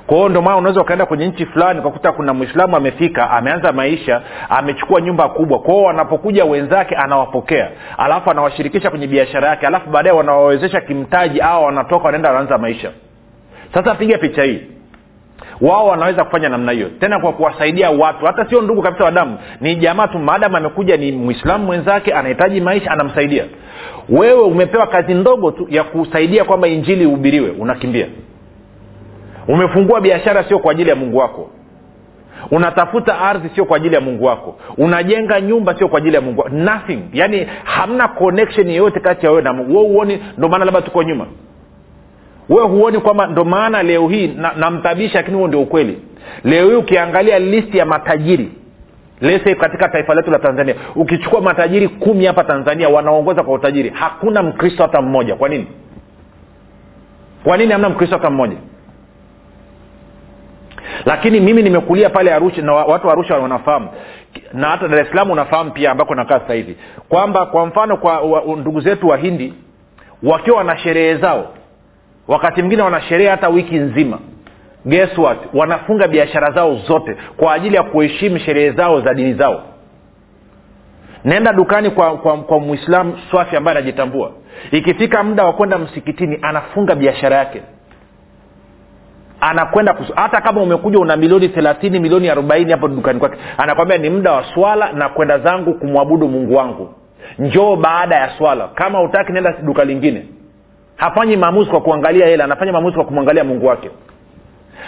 Kwa 0.07 0.17
hiyo 0.17 0.29
ndio 0.29 0.43
maana 0.43 0.57
unaweza 0.57 0.81
ukaenda 0.81 1.07
kwenye 1.07 1.27
nchi 1.29 1.47
fulani 1.47 1.81
ukakuta 1.81 2.13
kuna 2.13 2.35
mwislamu 2.35 2.77
amefika 2.77 3.31
ameanza 3.31 3.73
maisha 3.73 4.23
amechukua 4.49 5.01
nyumba 5.01 5.29
kubwa. 5.29 5.59
Kwao 5.59 5.83
wanapokuja 5.83 6.45
wenzake 6.45 6.95
anawapokea 6.97 7.71
alafu 7.99 8.31
anawashirikisha 8.31 8.91
kwenye 8.91 9.07
biashara 9.07 9.49
yake 9.49 9.67
alafu 9.67 9.91
baadaye 9.91 10.17
wanawawezesha 10.17 10.81
kimtaji 10.81 11.41
au 11.41 11.65
wanatoka 11.65 12.05
wanaenda 12.05 12.29
wanaanza 12.29 12.59
maisha. 12.59 12.91
Sasa 13.75 13.95
piga 13.95 14.19
picha 14.19 14.43
hii 14.43 14.61
wao 15.61 15.87
wanaweza 15.87 16.25
kufanya 16.25 16.49
namna 16.49 16.73
hiyo. 16.73 16.89
Tena 17.01 17.21
kwa 17.21 17.33
kuwasaidia 17.33 17.91
watu. 17.91 18.27
Hata 18.27 18.45
sio 18.49 18.63
ndugu 18.63 18.83
kabisa 18.83 19.05
wa 19.05 19.11
damu. 19.11 19.39
Ni 19.61 19.77
jamaa 19.77 20.07
tu. 20.09 20.19
Maadamu 20.19 20.57
amekuja 20.57 20.97
ni 20.97 21.13
mwislamu 21.13 21.65
mwenzake 21.67 22.13
anahitaji 22.13 22.61
maisha 22.61 22.91
anamsaidia. 22.91 23.45
Wewe 24.09 24.43
umepewa 24.43 24.87
kazi 24.87 25.15
ndogo 25.15 25.51
tu 25.51 25.67
ya 25.71 25.85
kusaidia 25.85 26.45
kwamba 26.45 26.69
injili 26.69 27.03
ihubiriwe. 27.03 27.51
Unakimbia. 27.51 28.07
Umefungua 29.49 30.01
biashara 30.01 30.45
sio 30.45 30.59
kwa 30.59 30.73
ajili 30.73 30.91
ya 30.91 30.97
mungu 30.97 31.17
wako. 31.19 31.51
Unatafuta 32.51 33.19
ardhi 33.21 33.49
sio 33.55 33.65
kwa 33.65 33.77
ajili 33.77 33.95
ya 33.95 34.01
mungu 34.01 34.25
wako. 34.25 34.57
Unajenga 34.79 35.41
nyumba 35.41 35.75
sio 35.79 35.89
kwa 35.89 35.99
ajili 35.99 36.15
ya 36.15 36.21
mungu 36.21 36.41
wako 36.41 36.55
nothing. 36.57 36.99
Yaani 37.13 37.47
hamna 37.65 38.09
connection 38.09 38.69
yeyote 38.69 39.01
kati 39.01 39.27
ya 39.27 39.31
wewe 39.33 39.43
na 39.43 39.53
mungu. 39.53 39.77
We 39.79 39.89
huoni 39.89 40.23
ndio 40.37 40.49
maana 40.49 40.65
labda 40.65 40.81
tuko 40.83 41.03
nyuma 41.03 41.27
wewe 42.51 42.69
huoni 42.69 42.99
kwamba 42.99 43.27
ndo 43.27 43.45
maana 43.45 43.83
leo 43.83 44.09
hii 44.09 44.27
namtabisha 44.57 45.15
na 45.15 45.21
lakini 45.21 45.37
huo 45.37 45.49
ndio 45.49 45.61
ukweli. 45.63 45.99
Leo 46.45 46.69
hii 46.69 46.75
ukiangalia 46.75 47.39
listi 47.39 47.79
ya 47.79 47.87
matajiri 47.87 48.53
lese 49.21 49.55
katika 49.55 49.89
taifa 49.89 50.15
letu 50.15 50.31
la 50.31 50.39
tanzania 50.39 50.75
ukichukua 50.95 51.41
matajiri 51.41 51.89
kumi 51.89 52.27
hapa 52.27 52.45
tanzania 52.45 52.89
wanaongoza 52.89 53.43
kwa 53.43 53.55
utajiri 53.55 53.91
hakuna 53.95 54.43
mkristo 54.43 54.83
hata 54.83 55.03
mmoja. 55.03 55.35
Kwa 55.37 55.49
nini? 55.49 55.67
Kwa 57.45 57.57
nini 57.57 57.73
hamna 57.73 57.89
mkristo 57.89 58.17
hata 58.17 58.31
mmoja? 58.31 58.57
Lakini 61.05 61.41
mimi 61.41 61.63
nimekulia 61.63 62.11
pale 62.11 62.35
arusha 62.35 62.63
na 62.63 62.73
watu 62.73 63.07
wa 63.07 63.13
arusha 63.13 63.37
wanafahamu 63.39 63.89
na 64.53 64.69
hata 64.69 64.89
dar 64.89 65.01
es 65.01 65.09
salaam 65.09 65.31
unafahamu 65.31 65.71
pia 65.71 65.91
ambako 65.91 66.15
nakaa 66.15 66.41
sasa 66.41 66.55
hivi 66.55 66.77
kwamba 67.09 67.47
kwa 67.47 67.67
mfano 67.67 67.97
kwa 67.97 68.43
ndugu 68.59 68.81
zetu 68.81 69.09
wahindi 69.09 69.55
wakiwa 70.23 70.57
wana 70.59 70.79
sherehe 70.79 71.17
zao 71.17 71.55
wakati 72.31 72.61
mwingine 72.61 72.83
wana 72.83 73.01
sherehe 73.01 73.31
hata 73.31 73.49
wiki 73.49 73.75
nzima. 73.75 74.19
Guess 74.87 75.19
what? 75.19 75.39
Wanafunga 75.55 76.09
biashara 76.09 76.53
zao 76.53 76.75
zote 76.75 77.17
kwa 77.37 77.53
ajili 77.55 77.77
ya 77.77 77.83
kuheshimu 77.83 78.39
sherehe 78.39 78.71
zao 78.71 79.01
za 79.01 79.15
dini 79.15 79.35
zao. 79.35 79.63
Naenda 81.25 81.53
dukani 81.53 81.91
kwa, 81.91 82.17
kwa, 82.19 82.37
kwa 82.37 82.61
mwislamu 82.61 83.19
swafi 83.31 83.57
ambaye 83.57 83.79
anajitambua. 83.79 84.33
Ikifika 84.71 85.23
muda 85.23 85.45
wa 85.45 85.53
kwenda 85.53 85.79
msikitini 85.79 86.39
anafunga 86.43 86.95
biashara 86.95 87.37
yake. 87.37 87.63
Anakwenda 89.41 89.97
hata 90.15 90.41
kama 90.41 90.63
umekuja 90.63 90.99
una 90.99 91.17
milioni 91.17 91.49
thelathini 91.49 92.01
milioni 92.01 92.29
arobaini 92.31 92.73
hapo 92.73 92.89
dukani 92.89 93.21
kwake 93.21 93.37
anakwambia 93.59 93.99
ni 93.99 94.11
muda 94.11 94.33
wa 94.33 94.45
swala 94.55 94.93
na 94.93 95.09
kwenda 95.09 95.39
zangu 95.39 95.75
kumwabudu 95.75 96.29
mungu 96.29 96.55
wangu. 96.55 96.95
Njoo 97.39 97.77
baada 97.77 98.17
ya 98.17 98.31
swala. 98.39 98.69
Kama 98.69 99.03
utaki 99.03 99.33
nenda 99.33 99.55
duka 99.63 99.85
lingine 99.85 100.27
hafanyi 101.01 101.37
maamuzi 101.37 101.71
kwa 101.71 101.81
kuangalia 101.81 102.27
hela 102.27 102.45
anafanya 102.45 102.73
maamuzi 102.73 102.97
kwa 102.97 103.05
kumwangalia 103.05 103.45
mungu 103.45 103.67
wake. 103.67 103.91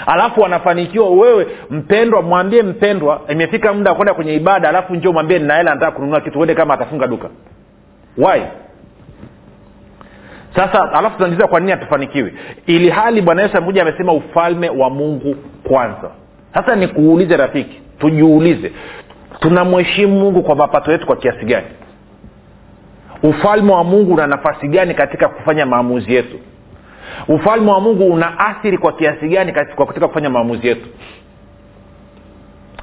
Alafu 0.07 0.45
anafanikiwa 0.47 1.11
wewe 1.11 1.47
mpendwa 1.71 2.23
mwambie 2.23 2.62
mpendwa 2.62 3.21
imefika 3.28 3.73
muda 3.73 3.90
wa 3.90 3.97
kwenda 3.97 4.14
kwenye 4.14 4.35
ibada 4.35 4.69
alafu 4.69 4.95
njo 4.95 5.12
mwambie 5.12 5.38
nina 5.38 5.54
hela 5.57 5.75
nataka 5.75 5.92
kununua 5.92 6.21
kitu 6.21 6.38
uende 6.38 6.54
kama 6.54 6.75
atafunga 6.75 7.07
duka. 7.07 7.28
Why? 8.19 8.42
Sasa 10.57 10.92
alafu 10.92 11.16
tunajiza 11.16 11.47
kwa 11.47 11.61
nini 11.61 11.73
hatufanikiwi? 11.73 12.33
Ili 12.66 12.90
hali 12.90 13.23
bwana 13.23 13.42
yesu 13.42 13.57
amekuja 13.57 13.83
amesema 13.83 14.12
ufalme 14.12 14.69
wa 14.71 14.90
mungu 14.90 15.37
kwanza. 15.69 16.11
Sasa 16.54 16.76
nikuulize 16.76 17.37
rafiki 17.37 17.81
tujiulize 17.99 18.73
tunamheshimu 19.40 20.21
mungu 20.21 20.42
kwa 20.42 20.54
mapato 20.57 20.92
yetu 20.92 21.07
kwa 21.07 21.16
kiasi 21.16 21.45
gani 21.45 21.66
ufalme 23.23 23.73
wa 23.73 23.85
mungu 23.85 24.12
una 24.14 24.26
nafasi 24.26 24.69
gani 24.69 24.95
katika 24.95 25.29
kufanya 25.29 25.67
maamuzi 25.67 26.14
yetu? 26.14 26.38
Ufalme 27.29 27.71
wa 27.71 27.81
mungu 27.81 28.07
una 28.12 28.38
athiri 28.38 28.79
kwa 28.79 28.93
kiasi 28.93 29.29
gani 29.29 29.52
katika 29.52 30.07
kufanya 30.09 30.31
maamuzi 30.31 30.67
yetu? 30.69 30.88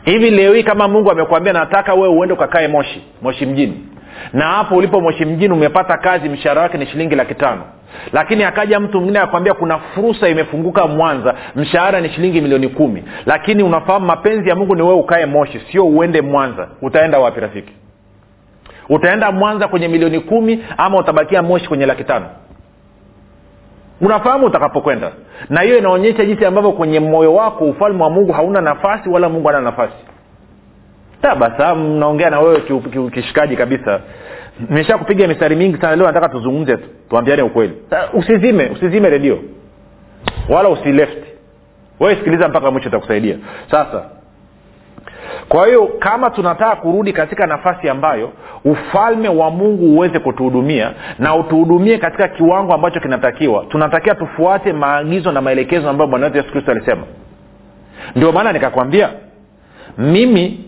Hivi 0.03 0.29
leo 0.29 0.53
hii 0.53 0.63
kama 0.63 0.87
mungu 0.87 1.11
amekwambia 1.11 1.53
nataka 1.53 1.93
wewe 1.93 2.07
uende 2.07 2.33
ukakae 2.33 2.67
moshi 2.67 3.03
moshi 3.21 3.45
mjini. 3.45 3.83
Na 4.33 4.45
hapo 4.45 4.75
ulipo 4.75 5.01
moshi 5.01 5.25
mjini 5.25 5.53
umepata 5.53 5.97
kazi 5.97 6.29
mshahara 6.29 6.61
wake 6.61 6.77
ni 6.77 6.85
shilingi 6.85 7.15
laki 7.15 7.35
tano. 7.35 7.61
Lakini 8.13 8.43
akaja 8.43 8.79
mtu 8.79 8.97
mwingine 8.97 9.19
akwambia 9.19 9.53
kuna 9.53 9.77
fursa 9.77 10.29
imefunguka 10.29 10.87
mwanza 10.87 11.35
mshahara 11.55 12.01
ni 12.01 12.09
shilingi 12.09 12.41
milioni 12.41 12.67
kumi. 12.67 13.03
Lakini 13.25 13.63
unafahamu 13.63 14.05
mapenzi 14.05 14.49
ya 14.49 14.55
mungu 14.55 14.75
ni 14.75 14.81
wewe 14.81 14.95
ukae 14.95 15.25
moshi 15.25 15.59
sio 15.71 15.85
uende 15.87 16.21
mwanza. 16.21 16.67
Utaenda 16.81 17.19
wapi 17.19 17.39
rafiki 17.39 17.73
utaenda 18.89 19.31
mwanza 19.31 19.67
kwenye 19.67 19.87
milioni 19.87 20.19
kumi 20.19 20.65
ama 20.77 20.97
utabakia 20.97 21.41
moshi 21.41 21.67
kwenye 21.67 21.85
laki 21.85 22.03
tano? 22.03 22.25
Unafahamu 24.01 24.45
utakapokwenda. 24.45 25.11
Na 25.49 25.61
hiyo 25.61 25.77
inaonyesha 25.77 26.25
jinsi 26.25 26.45
ambavyo 26.45 26.71
kwenye 26.71 26.99
moyo 26.99 27.33
wako 27.33 27.65
ufalme 27.65 28.03
wa 28.03 28.09
mungu 28.09 28.31
hauna 28.31 28.61
nafasi 28.61 29.09
wala 29.09 29.29
mungu 29.29 29.47
hana 29.47 29.61
nafasi. 29.61 29.93
Tabasamu 31.21 31.99
naongea 31.99 32.29
na 32.29 32.39
wewe 32.39 32.61
kishikaji 33.13 33.55
kabisa. 33.57 33.99
Nimesha 34.69 34.97
kupiga 34.97 35.27
mistari 35.27 35.55
mingi 35.55 35.77
sana 35.81 35.95
leo 35.95 36.07
nataka 36.07 36.29
tuzungumze 36.29 36.77
tu 36.77 36.87
tuambiane 37.09 37.41
ukweli. 37.41 37.73
Usizime 38.13 38.69
usizime 38.69 39.09
redio. 39.09 39.39
Wala 40.49 40.69
usileft. 40.69 41.23
Wewe 41.99 42.15
sikiliza 42.15 42.47
mpaka 42.47 42.71
mwisho 42.71 42.89
itakusaidia. 42.89 43.35
Sasa 43.71 44.03
kwa 45.49 45.67
hiyo 45.67 45.89
kama 45.99 46.29
tunataka 46.29 46.75
kurudi 46.75 47.13
katika 47.13 47.47
nafasi 47.47 47.89
ambayo 47.89 48.31
ufalme 48.65 49.29
wa 49.29 49.51
mungu 49.51 49.85
uweze 49.95 50.19
kutuhudumia 50.19 50.91
na 51.19 51.35
utuhudumie 51.35 51.97
katika 51.97 52.27
kiwango 52.27 52.73
ambacho 52.73 52.99
kinatakiwa 52.99 53.65
tunatakiwa 53.69 54.15
tufuate 54.15 54.73
maagizo 54.73 55.31
na 55.31 55.41
maelekezo 55.41 55.89
ambayo 55.89 56.09
bwana 56.09 56.25
wetu 56.25 56.37
yesu 56.37 56.51
kristo 56.51 56.71
alisema. 56.71 57.03
Ndio 58.15 58.31
maana 58.31 58.53
nikakwambia 58.53 59.09
mimi 59.97 60.65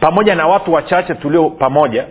pamoja 0.00 0.34
na 0.34 0.46
watu 0.46 0.72
wachache 0.72 1.14
tulio 1.14 1.50
pamoja 1.50 2.04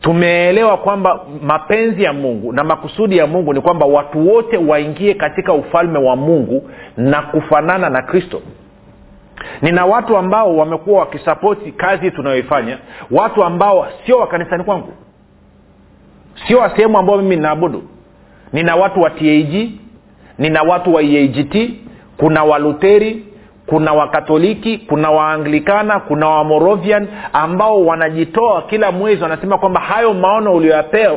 tumeelewa 0.00 0.76
kwamba 0.76 1.20
mapenzi 1.42 2.02
ya 2.02 2.12
mungu 2.12 2.52
na 2.52 2.64
makusudi 2.64 3.16
ya 3.16 3.26
mungu 3.26 3.52
ni 3.54 3.60
kwamba 3.60 3.86
watu 3.86 4.28
wote 4.28 4.56
waingie 4.56 5.14
katika 5.14 5.52
ufalme 5.52 5.98
wa 5.98 6.16
mungu 6.16 6.70
na 6.96 7.22
kufanana 7.22 7.90
na 7.90 8.02
kristo 8.02 8.42
nina 9.62 9.86
watu 9.86 10.16
ambao 10.16 10.56
wamekuwa 10.56 11.00
wakisapoti 11.00 11.72
kazi 11.72 12.10
tunayoifanya 12.10 12.78
watu 13.10 13.44
ambao 13.44 13.86
sio 14.06 14.16
wakanisani 14.16 14.64
kwangu 14.64 14.92
sio 16.46 16.58
wa 16.58 16.76
sehemu 16.76 16.98
ambao 16.98 17.16
mimi 17.16 17.36
ninaabudu. 17.36 17.82
Nina 18.52 18.76
watu 18.76 19.00
wa 19.00 19.10
tag 19.10 19.70
nina 20.38 20.62
watu 20.62 20.94
wa 20.94 21.02
eagt 21.02 21.70
kuna 22.16 22.44
waluteri 22.44 23.24
kuna 23.70 23.92
wakatoliki 23.92 24.78
kuna 24.78 25.10
waanglikana 25.10 26.00
kuna 26.00 26.28
wamorovian 26.28 27.08
ambao 27.32 27.86
wanajitoa 27.86 28.62
kila 28.62 28.92
mwezi 28.92 29.22
wanasema 29.22 29.58
kwamba 29.58 29.80
hayo 29.80 30.14
maono 30.14 30.54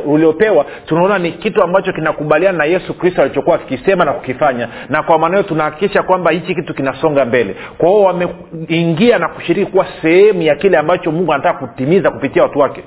uliopewa 0.06 0.64
tunaona 0.86 1.18
ni 1.18 1.32
kitu 1.32 1.62
ambacho 1.62 1.92
kinakubaliana 1.92 2.58
na 2.58 2.64
yesu 2.64 2.94
kristo 2.94 3.22
alichokuwa 3.22 3.56
akikisema 3.56 4.04
na 4.04 4.12
kukifanya. 4.12 4.68
Na 4.88 5.02
kwa 5.02 5.18
maana 5.18 5.36
hiyo 5.36 5.48
tunahakikisha 5.48 6.02
kwamba 6.02 6.30
hichi 6.30 6.54
kitu 6.54 6.74
kinasonga 6.74 7.24
mbele. 7.24 7.56
Kwa 7.78 7.88
hiyo 7.88 8.02
wameingia 8.02 9.18
na 9.18 9.28
kushiriki 9.28 9.72
kuwa 9.72 9.86
sehemu 10.02 10.42
ya 10.42 10.54
kile 10.56 10.78
ambacho 10.78 11.12
mungu 11.12 11.32
anataka 11.32 11.66
kutimiza 11.66 12.10
kupitia 12.10 12.42
watu 12.42 12.58
wake. 12.58 12.84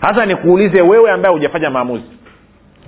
Hasa 0.00 0.26
nikuulize 0.26 0.82
wewe 0.82 1.10
ambaye 1.10 1.34
hujafanya 1.34 1.70
maamuzi 1.70 2.04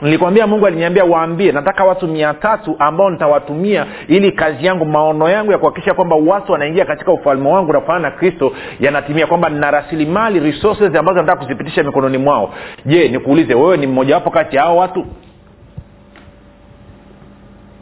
nilikwambia 0.03 0.47
mungu 0.47 0.67
aliniambia 0.67 1.05
waambie 1.05 1.53
nataka 1.53 1.85
watu 1.85 2.09
mia 2.09 2.35
tatu 2.35 2.77
ambao 2.79 3.11
nitawatumia 3.11 3.87
ili 4.09 4.33
kazi 4.33 4.67
yangu 4.67 4.85
maono 4.85 5.29
yangu 5.29 5.53
ya 5.53 5.59
kuhakikisha 5.59 5.95
kwamba 5.95 6.17
watu 6.17 6.53
wanaingia 6.53 6.85
katika 6.85 7.13
ufalme 7.13 7.49
wangu 7.49 7.73
na 7.73 7.99
na 7.99 8.11
kristo 8.11 8.53
yanatimia 8.81 9.27
kwamba 9.27 9.49
nina 9.49 9.71
rasilimali 9.71 10.41
resources 10.41 10.95
ambazo 10.95 11.21
nataka 11.21 11.43
kuzipitisha 11.43 11.83
mikononi 11.83 12.19
mwao. 12.19 12.55
Je 12.87 13.09
nikuulize 13.09 13.55
wewe 13.55 13.77
ni 13.77 13.87
mmojawapo 13.87 14.31
kati 14.31 14.57
ya 14.57 14.63
hao 14.63 14.77
watu? 14.77 15.07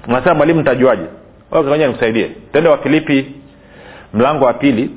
Nasema 0.06 0.34
mwalimu 0.34 0.60
ntajuaje 0.60 1.04
ngoja 1.54 1.86
nikusaidie. 1.86 2.30
Tende 2.52 2.68
wa 2.68 2.78
filipi 2.78 3.34
mlango 4.14 4.44
wa 4.44 4.52
pili 4.54 4.90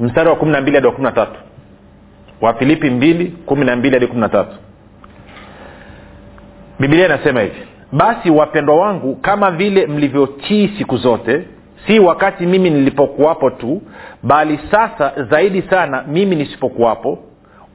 mstari 0.00 0.28
wa 0.28 0.36
kumi 0.36 0.52
na 0.52 0.60
mbili 0.60 0.76
hadi 0.76 0.86
wa 0.86 0.92
kumi 0.92 1.04
na 1.04 1.12
tatu. 1.12 1.38
Wa 2.40 2.54
filipi 2.54 2.90
mbili 2.90 3.26
kumi 3.46 3.64
na 3.64 3.76
mbili 3.76 3.94
hadi 3.94 4.06
kumi 4.06 4.20
na 4.20 4.28
tatu 4.28 4.56
bibilia 6.80 7.06
inasema 7.06 7.40
hivi 7.40 7.62
basi 7.92 8.30
wapendwa 8.30 8.76
wangu 8.76 9.16
kama 9.16 9.50
vile 9.50 9.86
mlivyotii 9.86 10.68
siku 10.78 10.96
zote 10.96 11.44
si 11.86 11.98
wakati 11.98 12.46
mimi 12.46 12.70
nilipokuwapo 12.70 13.50
tu 13.50 13.82
bali 14.22 14.60
sasa 14.70 15.12
zaidi 15.30 15.62
sana 15.62 16.04
mimi 16.08 16.36
nisipokuwapo 16.36 17.18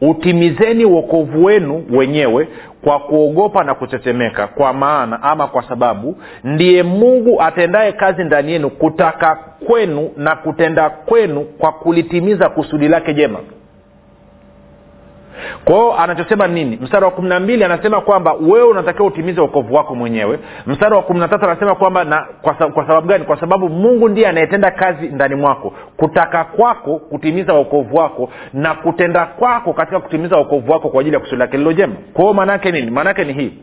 utimizeni 0.02 0.86
uokovu 0.86 1.46
wenu 1.46 1.84
wenyewe 1.92 2.48
kwa 2.84 3.00
kuogopa 3.00 3.64
na 3.64 3.76
kutetemeka 3.76 4.48
kwa 4.48 4.74
maana 4.74 5.24
ama 5.24 5.48
kwa 5.48 5.64
sababu 5.64 6.18
ndiye 6.44 6.84
mungu 6.84 7.42
atendaye 7.42 7.92
kazi 7.92 8.24
ndani 8.24 8.52
yenu 8.52 8.70
kutaka 8.70 9.36
kwenu 9.68 10.10
na 10.18 10.36
kutenda 10.36 10.90
kwenu 10.90 11.42
kwa 11.42 11.72
kulitimiza 11.72 12.50
kusudi 12.50 12.88
lake 12.88 13.14
jema 13.14 13.40
kwao 15.66 15.98
anachosema 16.00 16.48
nini? 16.48 16.80
Mstari 16.82 17.06
wa 17.06 17.12
kumi 17.12 17.30
na 17.30 17.40
mbili 17.40 17.64
anasema 17.64 18.02
kwamba 18.02 18.34
wewe 18.34 18.64
unatakiwa 18.64 19.08
utimize 19.08 19.42
uokovu 19.42 19.74
wako 19.76 19.96
mwenyewe. 19.96 20.40
Mstari 20.68 20.96
wa 20.96 21.02
kumi 21.02 21.20
na 21.20 21.28
tatu 21.28 21.46
anasema 21.46 21.76
kwamba 21.76 22.04
na 22.04 22.28
kwa, 22.42 22.54
kwa 22.54 22.88
sababu 22.88 23.08
gani? 23.08 23.26
Kwa 23.26 23.40
sababu 23.40 23.70
mungu 23.70 24.10
ndiye 24.10 24.28
anayetenda 24.28 24.72
kazi 24.72 25.08
ndani 25.08 25.36
mwako. 25.36 25.74
Kutaka 25.98 26.44
kwako 26.44 27.00
kutimiza 27.00 27.54
uokovu 27.54 27.96
wako 27.98 28.30
na 28.54 28.74
kutenda 28.74 29.26
kwako 29.26 29.74
katika 29.74 30.00
kutimiza 30.00 30.38
uokovu 30.38 30.72
wako 30.72 30.90
kwa 30.90 31.02
ajili 31.02 31.14
ya 31.14 31.20
kusudi 31.20 31.40
lake 31.40 31.58
lilo 31.58 31.74
jema. 31.74 31.96
Kwao 32.14 32.34
maanaake 32.34 32.72
nini? 32.72 32.92
Maanaake 32.92 33.24
ni 33.24 33.34
hii. 33.34 33.54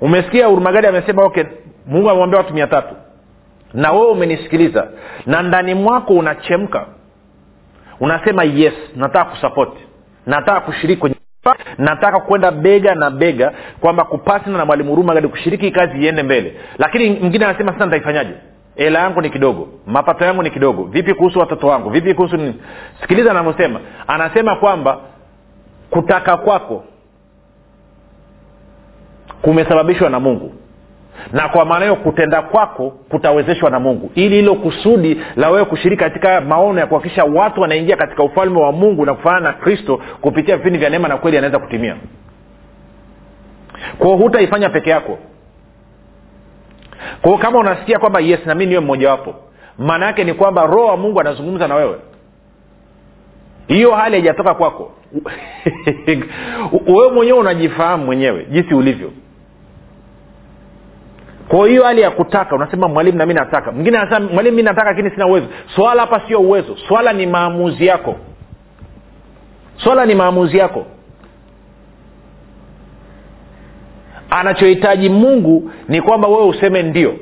Umesikia 0.00 0.48
urumagadi 0.48 0.86
amesema 0.86 1.22
okay 1.24 1.44
mungu 1.86 2.08
amemwambia 2.10 2.38
watu 2.38 2.54
mia 2.54 2.66
tatu. 2.66 2.94
Na 3.74 3.92
wewe 3.92 4.06
umenisikiliza. 4.10 4.88
Na 5.26 5.42
ndani 5.42 5.74
mwako 5.74 6.12
unachemka. 6.14 6.86
Unasema 8.00 8.44
yes 8.44 8.74
nataka 8.96 9.24
kusapoti 9.30 9.78
nataka 10.26 10.60
kushiriki 10.60 11.00
kwenye 11.00 11.16
nataka 11.78 12.20
kwenda 12.20 12.50
bega 12.50 12.94
na 12.94 13.10
bega 13.10 13.52
kwamba 13.80 14.04
kupasina 14.04 14.58
na 14.58 14.64
mwalimu 14.64 14.90
huruma 14.90 15.14
gadi 15.14 15.28
kushiriki 15.28 15.70
kazi 15.70 15.98
iende 16.04 16.22
mbele. 16.22 16.56
Lakini 16.78 17.10
mwingine 17.10 17.44
anasema 17.44 17.72
sasa 17.72 17.84
nitaifanyaje? 17.84 18.34
Hela 18.76 18.98
yangu 18.98 19.20
ni 19.20 19.30
kidogo 19.30 19.68
mapato 19.86 20.24
yangu 20.24 20.42
ni 20.42 20.50
kidogo. 20.50 20.84
Vipi 20.84 21.14
kuhusu 21.14 21.38
watoto 21.38 21.66
wangu? 21.66 21.90
Vipi 21.90 22.14
kuhusu 22.14 22.36
nini? 22.36 22.54
Sikiliza 23.00 23.30
anavyosema. 23.30 23.80
Anasema 24.06 24.56
kwamba 24.56 24.98
kutaka 25.90 26.36
kwako 26.36 26.84
kumesababishwa 29.42 30.10
na 30.10 30.20
mungu 30.20 30.54
na 31.32 31.48
kwa 31.48 31.64
maana 31.64 31.84
hiyo 31.84 31.96
kutenda 31.96 32.42
kwako 32.42 32.90
kutawezeshwa 32.90 33.70
na 33.70 33.80
mungu. 33.80 34.10
Ili 34.14 34.36
hilo 34.36 34.54
kusudi 34.54 35.20
la 35.36 35.50
wewe 35.50 35.64
kushiriki 35.64 36.02
katika 36.02 36.40
maono 36.40 36.80
ya 36.80 36.86
kuhakikisha 36.86 37.24
watu 37.24 37.60
wanaingia 37.60 37.96
katika 37.96 38.22
ufalme 38.22 38.60
wa 38.60 38.72
mungu 38.72 39.06
na 39.06 39.14
kufanana 39.14 39.48
na 39.48 39.52
kristo 39.52 40.00
kupitia 40.20 40.56
vipindi 40.56 40.78
vya 40.78 40.90
neema 40.90 41.08
na 41.08 41.16
kweli 41.16 41.38
anaweza 41.38 41.58
kutimia. 41.58 41.96
Kwao 43.98 44.16
hutaifanya 44.16 44.70
peke 44.70 44.90
yako. 44.90 45.18
Kwao 47.22 47.38
kama 47.38 47.58
unasikia 47.58 47.98
kwamba 47.98 48.20
yes 48.20 48.40
na 48.46 48.54
mi 48.54 48.66
niwe 48.66 48.80
mmojawapo 48.80 49.34
maana 49.78 50.06
yake 50.06 50.24
ni 50.24 50.34
kwamba 50.34 50.66
roho 50.66 50.86
wa 50.86 50.96
mungu 50.96 51.20
anazungumza 51.20 51.68
na 51.68 51.74
wewe. 51.74 51.98
Hiyo 53.66 53.94
hali 53.94 54.16
haijatoka 54.16 54.54
kwako. 54.54 54.92
Wewe 56.86 57.12
mwenyewe 57.12 57.38
unajifahamu 57.38 58.04
mwenyewe 58.04 58.46
jinsi 58.50 58.74
ulivyo 58.74 59.12
kwa 61.48 61.68
hiyo 61.68 61.84
hali 61.84 62.00
ya 62.00 62.10
kutaka 62.10 62.56
unasema 62.56 62.88
mwalimu 62.88 63.18
nami 63.18 63.34
nataka. 63.34 63.72
Mwingine 63.72 63.98
anasema 63.98 64.32
mwalimu 64.32 64.56
mi 64.56 64.62
nataka 64.62 64.90
lakini 64.90 65.10
sina 65.10 65.26
uwezo. 65.26 65.46
Swala 65.76 66.00
hapa 66.00 66.20
sio 66.28 66.40
uwezo. 66.40 66.76
Swala 66.88 67.12
ni 67.12 67.26
maamuzi 67.26 67.86
yako. 67.86 68.16
Swala 69.76 70.06
ni 70.06 70.14
maamuzi 70.14 70.58
yako. 70.58 70.86
Anachohitaji 74.30 75.08
mungu 75.08 75.70
ni 75.88 76.02
kwamba 76.02 76.28
wewe 76.28 76.46
useme 76.46 76.82
ndio 76.82 77.14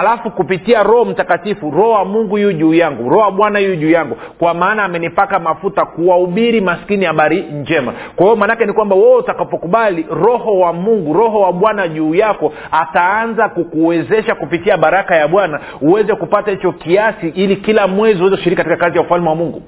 alafu 0.00 0.30
kupitia 0.30 0.82
roho 0.82 1.04
mtakatifu 1.04 1.70
roho 1.70 1.90
wa 1.90 2.04
mungu 2.04 2.38
yu 2.38 2.52
juu 2.52 2.74
yangu 2.74 3.08
roho 3.10 3.20
wa 3.22 3.30
bwana 3.30 3.58
yu 3.58 3.76
juu 3.76 3.90
yangu. 3.90 4.16
Kwa 4.38 4.54
maana 4.54 4.84
amenipaka 4.84 5.38
mafuta 5.38 5.84
kuwahubiri 5.84 6.60
maskini 6.60 7.04
habari 7.04 7.42
njema. 7.42 7.92
Kwa 8.16 8.24
hiyo 8.26 8.36
maanaake 8.36 8.66
ni 8.66 8.72
kwamba 8.72 8.96
wewe 8.96 9.16
utakapokubali 9.16 10.06
roho 10.10 10.58
wa 10.58 10.72
mungu 10.72 11.12
roho 11.12 11.40
wa 11.40 11.52
bwana 11.52 11.88
juu 11.88 12.14
yako 12.14 12.52
ataanza 12.70 13.48
kukuwezesha 13.48 14.34
kupitia 14.34 14.76
baraka 14.76 15.16
ya 15.16 15.28
bwana 15.28 15.60
uweze 15.80 16.14
kupata 16.14 16.50
hicho 16.50 16.72
kiasi 16.72 17.28
ili 17.28 17.56
kila 17.56 17.86
mwezi 17.86 18.20
uweze 18.20 18.36
kushiriki 18.36 18.62
katika 18.62 18.84
kazi 18.84 18.98
ya 18.98 19.04
ufalme 19.04 19.28
wa 19.28 19.34
mungu. 19.34 19.62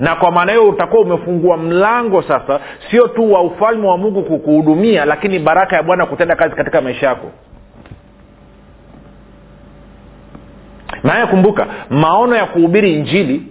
Na 0.00 0.14
kwa 0.16 0.30
maana 0.30 0.52
hiyo 0.52 0.68
utakuwa 0.68 1.02
umefungua 1.02 1.56
mlango 1.56 2.22
sasa 2.22 2.60
sio 2.90 3.08
tu 3.08 3.32
wa 3.32 3.42
ufalme 3.42 3.86
wa 3.88 3.98
mungu 3.98 4.22
kukuhudumia 4.22 5.04
lakini 5.04 5.38
baraka 5.38 5.76
ya 5.76 5.82
bwana 5.82 6.06
kutenda 6.06 6.36
kazi 6.36 6.54
katika 6.56 6.80
maisha 6.80 7.06
yako 7.06 7.26
naye 11.06 11.26
kumbuka 11.26 11.66
maono 11.90 12.36
ya 12.36 12.46
kuhubiri 12.46 12.94
injili 12.94 13.42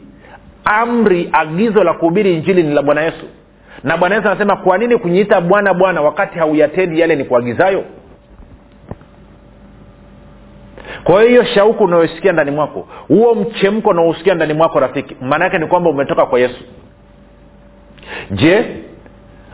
amri 0.65 1.29
agizo 1.31 1.83
la 1.83 1.93
kuhubiri 1.93 2.33
injili 2.33 2.63
ni 2.63 2.73
la 2.73 2.81
bwana 2.81 3.01
yesu. 3.01 3.25
Na 3.83 3.97
bwana 3.97 4.15
yesu 4.15 4.27
anasema 4.27 4.55
kwa 4.55 4.77
nini 4.77 4.97
kunyiita 4.97 5.41
bwana 5.41 5.73
bwana 5.73 6.01
wakati 6.01 6.39
hauyatendi 6.39 6.99
yale 6.99 7.15
ni 7.15 7.23
kuagizayo 7.23 7.83
kwa 11.03 11.23
hiyo 11.23 11.43
shauku 11.45 11.83
unayosikia 11.83 12.31
ndani 12.31 12.51
mwako 12.51 12.87
huo 13.07 13.35
mchemko 13.35 13.89
unaosikia 13.89 14.35
ndani 14.35 14.53
mwako 14.53 14.79
rafiki 14.79 15.15
maana 15.21 15.45
yake 15.45 15.57
ni 15.57 15.67
kwamba 15.67 15.89
umetoka 15.89 16.25
kwa 16.25 16.39
yesu. 16.39 16.59
Je 18.31 18.65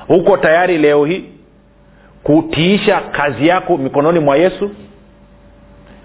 uko 0.10 0.38
tayari 0.38 0.78
leo 0.78 1.06
hii 1.06 1.26
kutiisha 2.24 3.00
kazi 3.12 3.48
yako 3.48 3.78
mikononi 3.78 4.20
mwa 4.20 4.38
yesu 4.38 4.72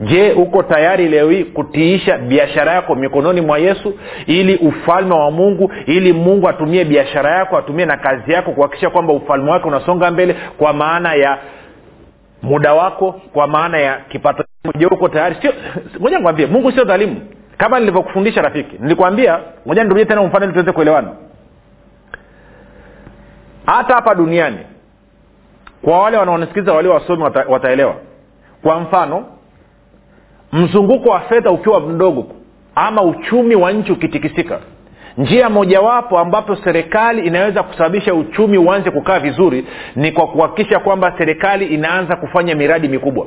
je 0.01 0.33
uko 0.33 0.63
tayari 0.63 1.09
leo 1.09 1.31
hii 1.31 1.45
kutiisha 1.45 2.19
biashara 2.19 2.73
yako 2.73 2.95
mikononi 2.95 3.41
mwa 3.41 3.59
yesu 3.59 3.95
ili 4.27 4.57
ufalme 4.57 5.15
wa 5.15 5.31
mungu 5.31 5.73
ili 5.87 6.13
mungu 6.13 6.49
atumie 6.49 6.85
biashara 6.85 7.31
yako 7.39 7.57
atumie 7.59 7.87
na 7.87 7.97
kazi 7.97 8.33
yako 8.33 8.53
kuhakikisha 8.53 8.91
kwamba 8.91 9.13
ufalme 9.13 9.51
wake 9.51 9.69
unasonga 9.69 10.11
mbele 10.11 10.37
kwa 10.59 10.73
maana 10.73 11.15
ya 11.15 11.39
muda 12.43 12.75
wako 12.75 13.13
kwa 13.33 13.47
maana 13.47 13.79
ya 13.79 13.97
kipato 14.09 14.45
je 14.79 14.87
uko 14.87 15.09
tayari? 15.09 15.37
Sio 15.43 15.53
ngoja 16.01 16.17
nikwambie 16.17 16.47
mungu 16.47 16.73
sio 16.73 16.85
dhalimu. 16.85 17.21
Kama 17.59 17.81
nilivyokufundisha 17.81 18.43
rafiki 18.43 18.77
nilikwambia 18.81 19.39
ngoja 19.67 19.83
nirudie 19.85 20.05
tena 20.05 20.23
mfano 20.23 20.45
ili 20.45 20.53
tuweze 20.53 20.73
kuelewana. 20.73 21.09
Hata 23.67 23.95
hapa 23.95 24.15
duniani 24.15 24.59
kwa 25.83 25.99
wale 26.01 26.17
wanaonisikiza 26.17 26.73
walio 26.73 26.91
wasomi 26.93 27.23
wata, 27.23 27.45
wataelewa. 27.49 27.95
Kwa 28.63 28.81
mfano 28.81 29.25
mzunguko 30.53 31.09
wa 31.11 31.21
fedha 31.21 31.51
ukiwa 31.51 31.81
mdogo 31.81 32.27
ama 32.75 33.03
uchumi 33.03 33.55
wa 33.55 33.73
nchi 33.73 33.93
ukitikisika 33.93 34.61
njia 35.19 35.51
mojawapo 35.51 36.19
ambapo 36.19 36.57
serikali 36.57 37.27
inaweza 37.27 37.63
kusababisha 37.63 38.15
uchumi 38.15 38.59
uanze 38.59 38.91
kukaa 38.91 39.19
vizuri 39.19 39.65
ni 39.97 40.13
kwa 40.13 40.27
kuhakikisha 40.27 40.79
kwamba 40.79 41.15
serikali 41.19 41.67
inaanza 41.67 42.17
kufanya 42.17 42.55
miradi 42.55 42.89
mikubwa. 42.89 43.27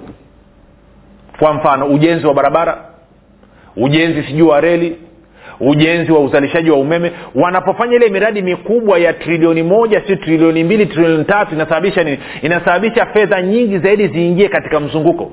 Kwa 1.39 1.53
mfano 1.53 1.85
ujenzi 1.85 2.27
wa 2.27 2.33
barabara 2.33 2.85
ujenzi 3.77 4.23
sijui 4.23 4.41
wa 4.47 4.61
reli 4.61 4.97
ujenzi 5.59 6.11
wa 6.11 6.19
uzalishaji 6.19 6.71
wa 6.71 6.77
umeme. 6.77 7.11
Wanapofanya 7.35 7.95
ile 7.95 8.09
miradi 8.09 8.41
mikubwa 8.41 8.99
ya 8.99 9.13
trilioni 9.13 9.63
moja 9.63 10.01
si 10.07 10.15
trilioni 10.17 10.63
mbili 10.63 10.85
trilioni 10.85 11.25
tatu 11.25 11.55
inasababisha 11.55 12.03
nini? 12.03 12.19
Inasababisha 12.41 13.05
fedha 13.05 13.41
nyingi 13.41 13.79
zaidi 13.79 14.07
ziingie 14.07 14.47
katika 14.49 14.79
mzunguko 14.79 15.31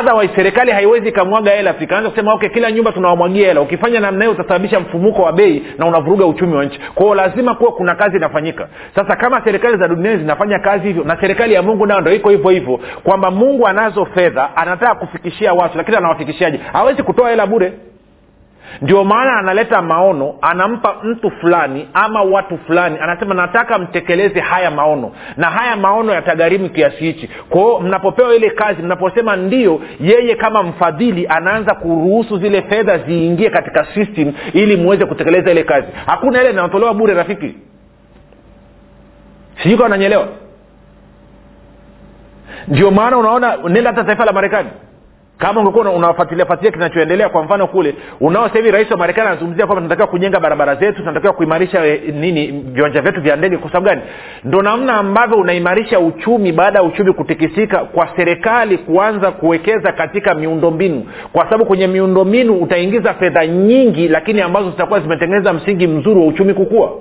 otherwise 0.00 0.34
serikali 0.36 0.72
haiwezi 0.72 1.08
ikamwaga 1.08 1.50
hela. 1.50 1.74
Ikaanza 1.80 2.10
kusema 2.10 2.32
okay 2.34 2.48
kila 2.48 2.72
nyumba 2.72 2.92
tunawamwagia 2.92 3.46
hela. 3.48 3.60
Ukifanya 3.60 4.00
namna 4.00 4.24
hiyo 4.24 4.32
utasababisha 4.32 4.80
mfumuko 4.80 5.22
wa 5.22 5.32
bei 5.32 5.62
na 5.78 5.86
unavuruga 5.86 6.26
uchumi 6.26 6.54
wa 6.56 6.64
nchi. 6.64 6.80
Kwao 6.94 7.14
lazima 7.14 7.54
kuwa 7.54 7.72
kuna 7.72 7.94
kazi 7.94 8.16
inafanyika. 8.16 8.68
Sasa 8.94 9.16
kama 9.16 9.44
serikali 9.44 9.78
za 9.78 9.88
duniani 9.88 10.18
zinafanya 10.18 10.58
kazi 10.58 10.86
hivyo 10.86 11.04
na 11.04 11.20
serikali 11.20 11.54
ya 11.54 11.62
mungu 11.62 11.86
nayo 11.86 12.00
ndo 12.00 12.12
iko 12.12 12.30
hivyo 12.30 12.50
hivyo 12.50 12.80
kwamba 13.04 13.30
mungu 13.30 13.66
anazo 13.66 14.04
fedha 14.04 14.56
anataka 14.56 14.94
kufikishia 14.94 15.52
watu 15.52 15.76
lakini 15.78 15.96
anawafikishiaje? 15.96 16.60
Hawezi 16.72 17.02
kutoa 17.02 17.30
hela 17.30 17.46
bure 17.46 17.72
ndio 18.82 19.04
maana 19.04 19.38
analeta 19.38 19.82
maono 19.82 20.34
anampa 20.42 20.94
mtu 21.02 21.30
fulani 21.30 21.88
ama 21.94 22.22
watu 22.22 22.58
fulani 22.58 22.98
anasema 23.00 23.34
nataka 23.34 23.78
mtekeleze 23.78 24.40
haya 24.40 24.70
maono. 24.70 25.12
Na 25.36 25.50
haya 25.50 25.76
maono 25.76 26.12
yatagharimu 26.12 26.68
kiasi 26.70 26.96
hichi. 27.04 27.30
Kwao 27.48 27.80
mnapopewa 27.80 28.34
ile 28.34 28.50
kazi 28.50 28.82
mnaposema 28.82 29.36
ndio 29.36 29.80
yeye 30.00 30.34
kama 30.34 30.62
mfadhili 30.62 31.26
anaanza 31.28 31.74
kuruhusu 31.74 32.38
zile 32.38 32.62
fedha 32.62 32.98
ziingie 32.98 33.50
katika 33.50 33.84
system 33.94 34.32
ili 34.52 34.76
muweze 34.76 35.06
kutekeleza 35.06 35.50
ile 35.50 35.62
kazi. 35.62 35.86
Hakuna 36.06 36.40
ile 36.40 36.50
inayotolewa 36.50 36.94
bure 36.94 37.14
rafiki. 37.14 37.54
Sijui 39.62 39.76
kawa 39.78 39.88
nanyelewa 39.88 40.28
ndio 42.68 42.90
maana 42.90 43.18
unaona 43.18 43.56
nenda 43.68 43.90
hata 43.90 44.04
taifa 44.04 44.24
la 44.24 44.32
marekani 44.32 44.68
kama 45.38 45.60
ungekuwa 45.60 45.90
unafuatilia 45.92 46.46
fuatilia 46.46 46.72
kinachoendelea 46.72 47.28
kwa 47.28 47.42
mfano 47.42 47.66
kule 47.66 47.94
unao 48.20 48.48
sahivi 48.48 48.70
rais 48.70 48.90
wa 48.90 48.96
marekani 48.96 49.28
anazungumzia 49.28 49.66
kwamba 49.66 49.80
tunatakiwa 49.80 50.06
kujenga 50.08 50.40
barabara 50.40 50.74
zetu 50.74 50.98
tunatakiwa 50.98 51.32
kuimarisha 51.32 51.86
e, 51.86 52.00
nini 52.12 52.46
viwanja 52.46 53.00
vyetu 53.02 53.20
vya 53.20 53.36
ndege. 53.36 53.56
Kwa 53.56 53.70
sababu 53.72 53.86
gani? 53.86 54.00
Ndo 54.44 54.62
namna 54.62 54.94
ambavyo 54.94 55.36
unaimarisha 55.38 56.00
uchumi 56.00 56.52
baada 56.52 56.78
ya 56.78 56.84
uchumi 56.84 57.12
kutikisika 57.12 57.78
kwa 57.78 58.08
serikali 58.16 58.78
kuanza 58.78 59.30
kuwekeza 59.30 59.92
katika 59.92 60.34
miundombinu. 60.34 61.06
Kwa 61.32 61.44
sababu 61.44 61.66
kwenye 61.66 61.86
miundombinu 61.86 62.54
utaingiza 62.54 63.14
fedha 63.14 63.46
nyingi 63.46 64.08
lakini 64.08 64.40
ambazo 64.40 64.70
zitakuwa 64.70 65.00
zimetengeneza 65.00 65.52
msingi 65.52 65.86
mzuri 65.86 66.20
wa 66.20 66.26
uchumi 66.26 66.54
kukua. 66.54 66.92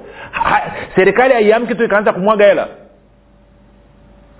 Serikali 0.95 1.33
haiamki 1.33 1.75
tu 1.75 1.83
ikaanza 1.83 2.13
kumwaga 2.13 2.45
hela. 2.45 2.67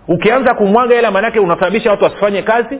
Ukianza 0.07 0.53
kumwaga 0.53 0.95
hela 0.95 1.11
maanake 1.11 1.39
unasababisha 1.39 1.91
watu 1.91 2.03
wasifanye 2.03 2.41
kazi 2.41 2.79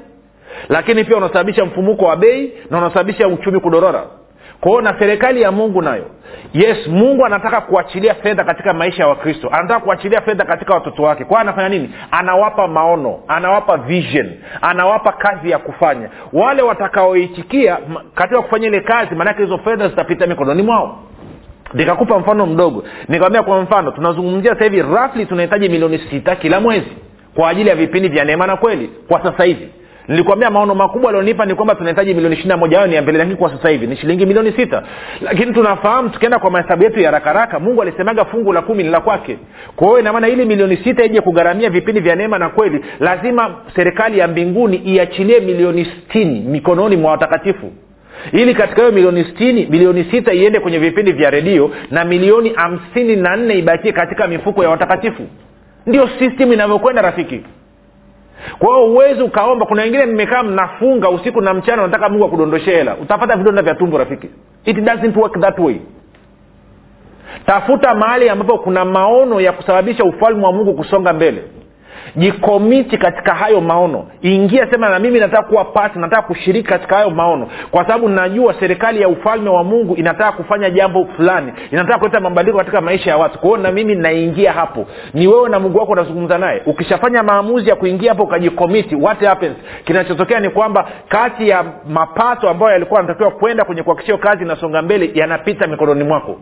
lakini 0.70 1.04
pia 1.04 1.17
unasababisha 1.17 1.65
mfumuko 1.65 2.06
wa 2.06 2.15
bei 2.15 2.54
na 2.70 2.78
unasababisha 2.78 3.28
uchumi 3.28 3.60
kudorora. 3.60 4.04
Kwa 4.62 4.82
na 4.82 5.00
serikali 5.00 5.41
ya 5.41 5.52
mungu 5.52 5.82
nayo. 5.82 6.06
Yes 6.54 6.88
mungu 6.88 7.26
anataka 7.26 7.62
kuachilia 7.62 8.15
fedha 8.15 8.43
katika 8.43 8.74
maisha 8.74 9.04
ya 9.04 9.10
wakristo. 9.10 9.50
Anataka 9.52 9.80
kuachilia 9.80 10.22
fedha 10.22 10.46
katika 10.46 10.74
watoto 10.74 11.04
wake. 11.04 11.26
Kwa 11.26 11.39
anafanya 11.39 11.70
nini? 11.70 11.89
Anawapa 12.12 12.67
maono 12.67 13.20
anawapa 13.28 13.78
vision 13.78 14.32
anawapa 14.62 15.12
kazi 15.12 15.50
ya 15.50 15.58
kufanya. 15.58 16.10
Wale 16.34 16.62
watakaoitikia 16.62 17.78
katika 18.15 18.41
kufanya 18.41 18.67
ile 18.67 18.82
kazi 18.82 19.15
maanake 19.15 19.43
hizo 19.43 19.58
fedha 19.58 19.88
zitapita 19.88 20.28
mikononi 20.28 20.63
mwao. 20.63 21.00
Nikakupa 21.74 22.20
mfano 22.20 22.46
mdogo. 22.46 22.84
Nikawambia 23.08 23.43
kwa 23.43 23.62
mfano 23.62 23.91
tunazungumzia 23.91 24.54
sasa 24.54 24.63
hivi 24.63 24.82
rafli 24.82 25.26
tunahitaji 25.26 25.70
milioni 25.70 25.98
sita 26.10 26.36
kila 26.36 26.60
mwezi 26.60 26.91
kwa 27.36 27.50
ajili 27.50 27.70
ya 27.70 27.76
vipindi 27.76 28.10
vya 28.10 28.26
neema 28.26 28.48
na 28.48 28.58
kweli 28.58 28.89
kwa 29.08 29.24
sasa 29.24 29.43
hivi 29.43 29.70
nilikwambia 30.08 30.50
maono 30.50 30.76
makubwa 30.76 31.10
alionipa 31.10 31.46
ni 31.46 31.56
kwamba 31.56 31.76
tunahitaji 31.76 32.13
milioni 32.13 32.34
ishirina 32.36 32.58
moja 32.58 32.78
hayo 32.78 32.89
ni 32.89 32.96
ya 32.96 33.02
lakini 33.02 33.36
kwa 33.36 33.50
sasa 33.52 33.70
hivi 33.70 33.88
ni 33.88 33.96
shilingi 33.96 34.26
milioni 34.26 34.52
sita. 34.52 34.84
Lakini 35.22 35.54
tunafahamu 35.54 36.10
tukienda 36.10 36.39
kwa 36.39 36.52
mahesabu 36.52 36.84
yetu 36.84 37.00
ya 37.00 37.12
rakaraka 37.12 37.60
mungu 37.60 37.82
alisemaga 37.82 38.26
fungu 38.26 38.54
la 38.54 38.62
kumi 38.62 38.84
ni 38.84 38.89
la 38.89 39.00
kwake. 39.00 39.38
Kwa 39.76 39.88
hiyo 39.88 40.00
inamaana 40.00 40.28
ili 40.28 40.46
milioni 40.46 40.78
sita 40.78 41.04
ije 41.06 41.22
kugharamia 41.22 41.70
vipindi 41.70 42.02
vya 42.02 42.15
neema 42.15 42.38
na 42.38 42.50
kweli 42.50 42.86
lazima 43.00 43.56
serikali 43.76 44.20
ya 44.20 44.28
mbinguni 44.28 44.78
iachilie 44.78 45.39
milioni 45.39 45.86
stini 45.86 46.39
mikononi 46.39 46.98
mwa 46.98 47.12
watakatifu. 47.12 47.72
Ili 48.32 48.54
katika 48.54 48.82
hiyo 48.82 48.93
milioni 48.93 49.24
stini 49.24 49.65
milioni 49.65 50.04
sita 50.12 50.34
iende 50.34 50.60
kwenye 50.60 50.80
vipindi 50.80 51.12
vya 51.12 51.30
redio 51.30 51.72
na 51.91 52.06
milioni 52.06 52.50
hamsini 52.56 53.15
na 53.15 53.36
nne 53.36 53.54
ibakie 53.58 53.91
katika 53.91 54.28
mifuko 54.28 54.63
ya 54.63 54.70
watakatifu. 54.70 55.24
Ndio 55.86 56.10
system 56.20 56.54
inavyokwenda 56.54 57.02
rafiki 57.02 57.41
kwa 58.60 58.70
hiyo 58.70 58.92
uwezi 58.92 59.22
ukaomba. 59.22 59.66
Kuna 59.66 59.82
wengine 59.82 60.06
mmekaa 60.06 60.44
mnafunga 60.44 61.10
usiku 61.10 61.42
na 61.42 61.54
mchana 61.54 61.84
unataka 61.84 62.10
mungu 62.10 62.26
akudondoshe 62.26 62.72
hela. 62.72 62.96
Utapata 62.98 63.36
vidonda 63.38 63.62
vya 63.62 63.76
tumbo 63.76 63.98
rafiki. 63.98 64.30
It 64.66 64.78
doesn't 64.78 65.18
work 65.18 65.40
that 65.42 65.60
way. 65.60 65.80
Tafuta 67.46 67.96
mahali 67.96 68.30
ambapo 68.30 68.58
kuna 68.58 68.86
maono 68.86 69.42
ya 69.42 69.52
kusababisha 69.52 70.04
ufalme 70.04 70.46
wa 70.46 70.52
mungu 70.54 70.74
kusonga 70.74 71.14
mbele 71.14 71.44
jikomiti 72.15 72.98
katika 72.98 73.34
hayo 73.34 73.62
maono. 73.62 74.06
Ingia 74.22 74.67
sema 74.72 74.89
na 74.89 75.00
mimi 75.00 75.20
nataka 75.20 75.43
kuwa 75.43 75.65
pati 75.65 76.00
nataka 76.00 76.22
kushiriki 76.22 76.67
katika 76.70 76.96
hayo 76.96 77.10
maono. 77.10 77.48
Kwa 77.72 77.84
sababu 77.88 78.10
najua 78.10 78.56
serikali 78.60 79.02
ya 79.02 79.10
ufalme 79.10 79.50
wa 79.50 79.63
mungu 79.63 79.96
inataka 79.96 80.32
kufanya 80.32 80.70
jambo 80.70 81.06
fulani. 81.15 81.54
Inataka 81.72 81.98
kuleta 82.00 82.20
mabadiliko 82.20 82.58
katika 82.58 82.82
maisha 82.82 83.10
ya 83.10 83.17
watu. 83.17 83.39
Kwa 83.39 83.50
hiyo 83.50 83.62
na 83.62 83.72
mimi 83.72 83.96
naingia 83.96 84.54
hapo. 84.54 84.86
Ni 85.13 85.28
wewe 85.28 85.50
na 85.50 85.60
mungu 85.60 85.78
wako 85.78 85.91
unazungumza 85.91 86.38
naye. 86.38 86.62
Ukishafanya 86.65 87.24
maamuzi 87.24 87.70
ya 87.70 87.76
kuingia 87.76 88.12
hapo 88.12 88.24
ukajikomiti 88.24 88.96
what 88.96 89.20
happens? 89.24 89.56
Kinachotokea 89.86 90.39
ni 90.39 90.50
kwamba 90.50 90.88
kati 91.10 91.50
ya 91.50 91.65
mapato 91.89 92.50
ambayo 92.50 92.72
yalikuwa 92.72 93.00
yanatakiwa 93.00 93.32
kwenda 93.32 93.63
kwenye 93.65 93.84
kuhakikisha 93.84 94.17
kazi 94.17 94.43
inasonga 94.43 94.82
mbele 94.82 95.12
yanapita 95.13 95.67
mikononi 95.67 96.04
mwako 96.04 96.38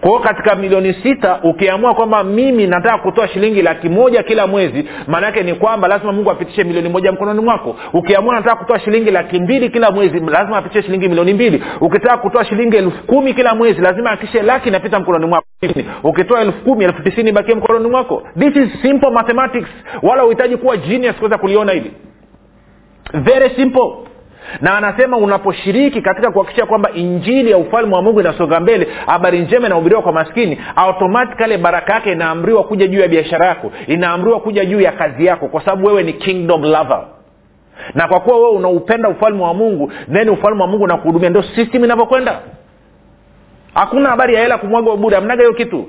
kwa 0.00 0.08
hiyo 0.10 0.20
katika 0.22 0.54
milioni 0.54 0.94
sita 1.02 1.40
ukiamua 1.42 1.94
kwamba 1.94 2.24
mimi 2.24 2.66
nataka 2.66 2.98
kutoa 2.98 3.28
shilingi 3.28 3.62
laki 3.62 3.88
moja 3.88 4.22
kila 4.22 4.46
mwezi 4.46 4.88
maanaake 5.06 5.42
ni 5.42 5.54
kwamba 5.54 5.88
lazima 5.88 6.12
mungu 6.12 6.30
apitishe 6.30 6.64
milioni 6.64 6.88
moja 6.88 7.12
mkononi 7.12 7.40
mwako. 7.40 7.76
Ukiamua 7.92 8.34
nataka 8.34 8.56
kutoa 8.56 8.80
shilingi 8.80 9.10
laki 9.10 9.40
mbili 9.40 9.68
kila 9.68 9.90
mwezi 9.90 10.20
lazima 10.20 10.56
apitishe 10.56 10.82
shilingi 10.82 11.08
milioni 11.08 11.34
mbili. 11.34 11.62
Ukitaka 11.80 12.16
kutoa 12.16 12.44
shilingi 12.44 12.76
elfu 12.76 13.02
kumi 13.06 13.34
kila 13.34 13.54
mwezi 13.54 13.80
lazima 13.80 14.10
akishe 14.10 14.42
laki 14.42 14.68
inapita 14.68 15.00
mkononi 15.00 15.26
mwako. 15.26 15.46
Ukitoa 16.02 16.40
elfu 16.40 16.58
kumi 16.64 16.84
elfu 16.84 17.02
tisini 17.02 17.30
ibakie 17.30 17.54
mkononi 17.54 17.88
mwako. 17.88 18.22
This 18.38 18.56
is 18.56 18.82
simple 18.82 19.10
mathematics. 19.10 19.68
Wala 20.02 20.24
uhitaji 20.24 20.56
kuwa 20.56 20.76
genius 20.76 21.16
kuweza 21.16 21.38
kuliona 21.38 21.72
hili. 21.72 21.92
Very 23.12 23.50
simple 23.56 23.92
na 24.60 24.76
anasema 24.76 25.16
unaposhiriki 25.16 26.02
katika 26.02 26.30
kuhakikisha 26.30 26.66
kwamba 26.66 26.90
injili 26.90 27.50
ya 27.50 27.58
ufalme 27.58 27.94
wa 27.94 28.02
mungu 28.02 28.20
inasonga 28.20 28.60
mbele 28.60 28.88
habari 29.06 29.38
njema 29.40 29.66
inahubiriwa 29.66 30.02
kwa 30.02 30.12
maskini 30.12 30.60
automatikali 30.76 31.58
baraka 31.58 31.92
yake 31.92 32.12
inaamriwa 32.12 32.64
kuja 32.64 32.86
juu 32.86 33.00
ya 33.00 33.08
biashara 33.08 33.46
yako 33.46 33.72
inaamriwa 33.86 34.40
kuja 34.40 34.64
juu 34.64 34.80
ya 34.80 34.92
kazi 34.92 35.26
yako 35.26 35.48
kwa 35.48 35.60
sababu 35.64 35.86
wewe 35.86 36.02
ni 36.02 36.12
kingdom 36.12 36.62
lover. 36.62 37.04
Na 37.94 38.08
kwa 38.08 38.20
kuwa 38.20 38.36
wewe 38.36 38.50
unaupenda 38.50 39.08
ufalme 39.08 39.42
wa 39.42 39.54
mungu 39.54 39.92
then 40.12 40.28
ufalme 40.28 40.60
wa 40.62 40.66
mungu 40.68 40.84
unakuhudumia 40.84 41.30
ndio 41.30 41.42
system 41.42 41.84
inavyokwenda. 41.84 42.40
Hakuna 43.74 44.08
habari 44.08 44.34
ya 44.34 44.40
hela 44.40 44.58
kumwaga 44.58 44.96
bure 44.96 45.16
amnaga 45.16 45.42
hiyo 45.42 45.54
kitu 45.54 45.86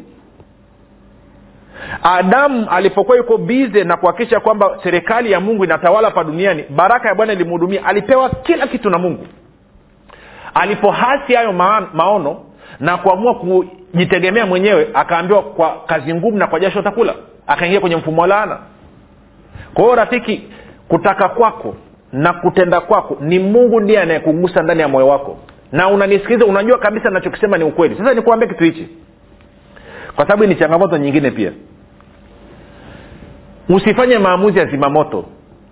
adamu 2.14 2.68
alipokuwa 2.70 3.18
yuko 3.18 3.38
bize 3.38 3.84
na 3.84 3.98
kuhakikisha 3.98 4.40
kwamba 4.40 4.80
serikali 4.84 5.32
ya 5.32 5.40
mungu 5.40 5.64
inatawala 5.64 6.08
hapa 6.08 6.24
duniani 6.24 6.64
baraka 6.70 7.10
ya 7.10 7.16
bwana 7.16 7.34
ilimhudumia 7.34 7.86
alipewa 7.86 8.30
kila 8.30 8.68
kitu 8.68 8.90
na 8.90 8.98
mungu. 8.98 9.28
Alipohasi 10.54 11.34
hayo 11.34 11.54
ma- 11.54 11.88
maono 11.94 12.38
na 12.80 12.98
kuamua 12.98 13.36
kujitegemea 13.36 14.46
mwenyewe 14.46 14.88
akaambiwa 14.94 15.42
kwa 15.44 15.76
kazi 15.86 16.14
ngumu 16.14 16.38
na 16.38 16.48
kwa 16.48 16.60
jasho 16.60 16.82
takula 16.82 17.14
akaingia 17.48 17.80
kwenye 17.80 17.96
mfumo 17.96 18.22
wa 18.22 18.28
laana. 18.28 18.58
Kwa 19.74 19.96
rafiki 19.96 20.44
kutaka 20.88 21.30
kwako 21.30 21.76
na 22.14 22.34
kutenda 22.34 22.82
kwako 22.82 23.18
ni 23.22 23.40
mungu 23.40 23.80
ndiye 23.80 24.02
anayekugusa 24.02 24.64
ndani 24.64 24.82
ya 24.82 24.88
moyo 24.88 25.08
wako. 25.08 25.38
Na 25.72 25.88
unanisikiliza 25.88 26.46
unajua 26.46 26.78
kabisa 26.78 27.10
nachokisema 27.10 27.58
ni 27.58 27.64
ukweli. 27.64 27.96
Sasa 27.98 28.14
nikuambia 28.14 28.48
kitu 28.50 28.64
hichi 28.64 28.88
kwa 30.16 30.26
sababu 30.26 30.46
ni 30.46 30.56
changamoto 30.56 30.98
nyingine 30.98 31.32
pia 31.32 31.52
usifanye 33.70 34.18
maamuzi 34.18 34.60
ya 34.60 34.66
zimamoto. 34.66 35.26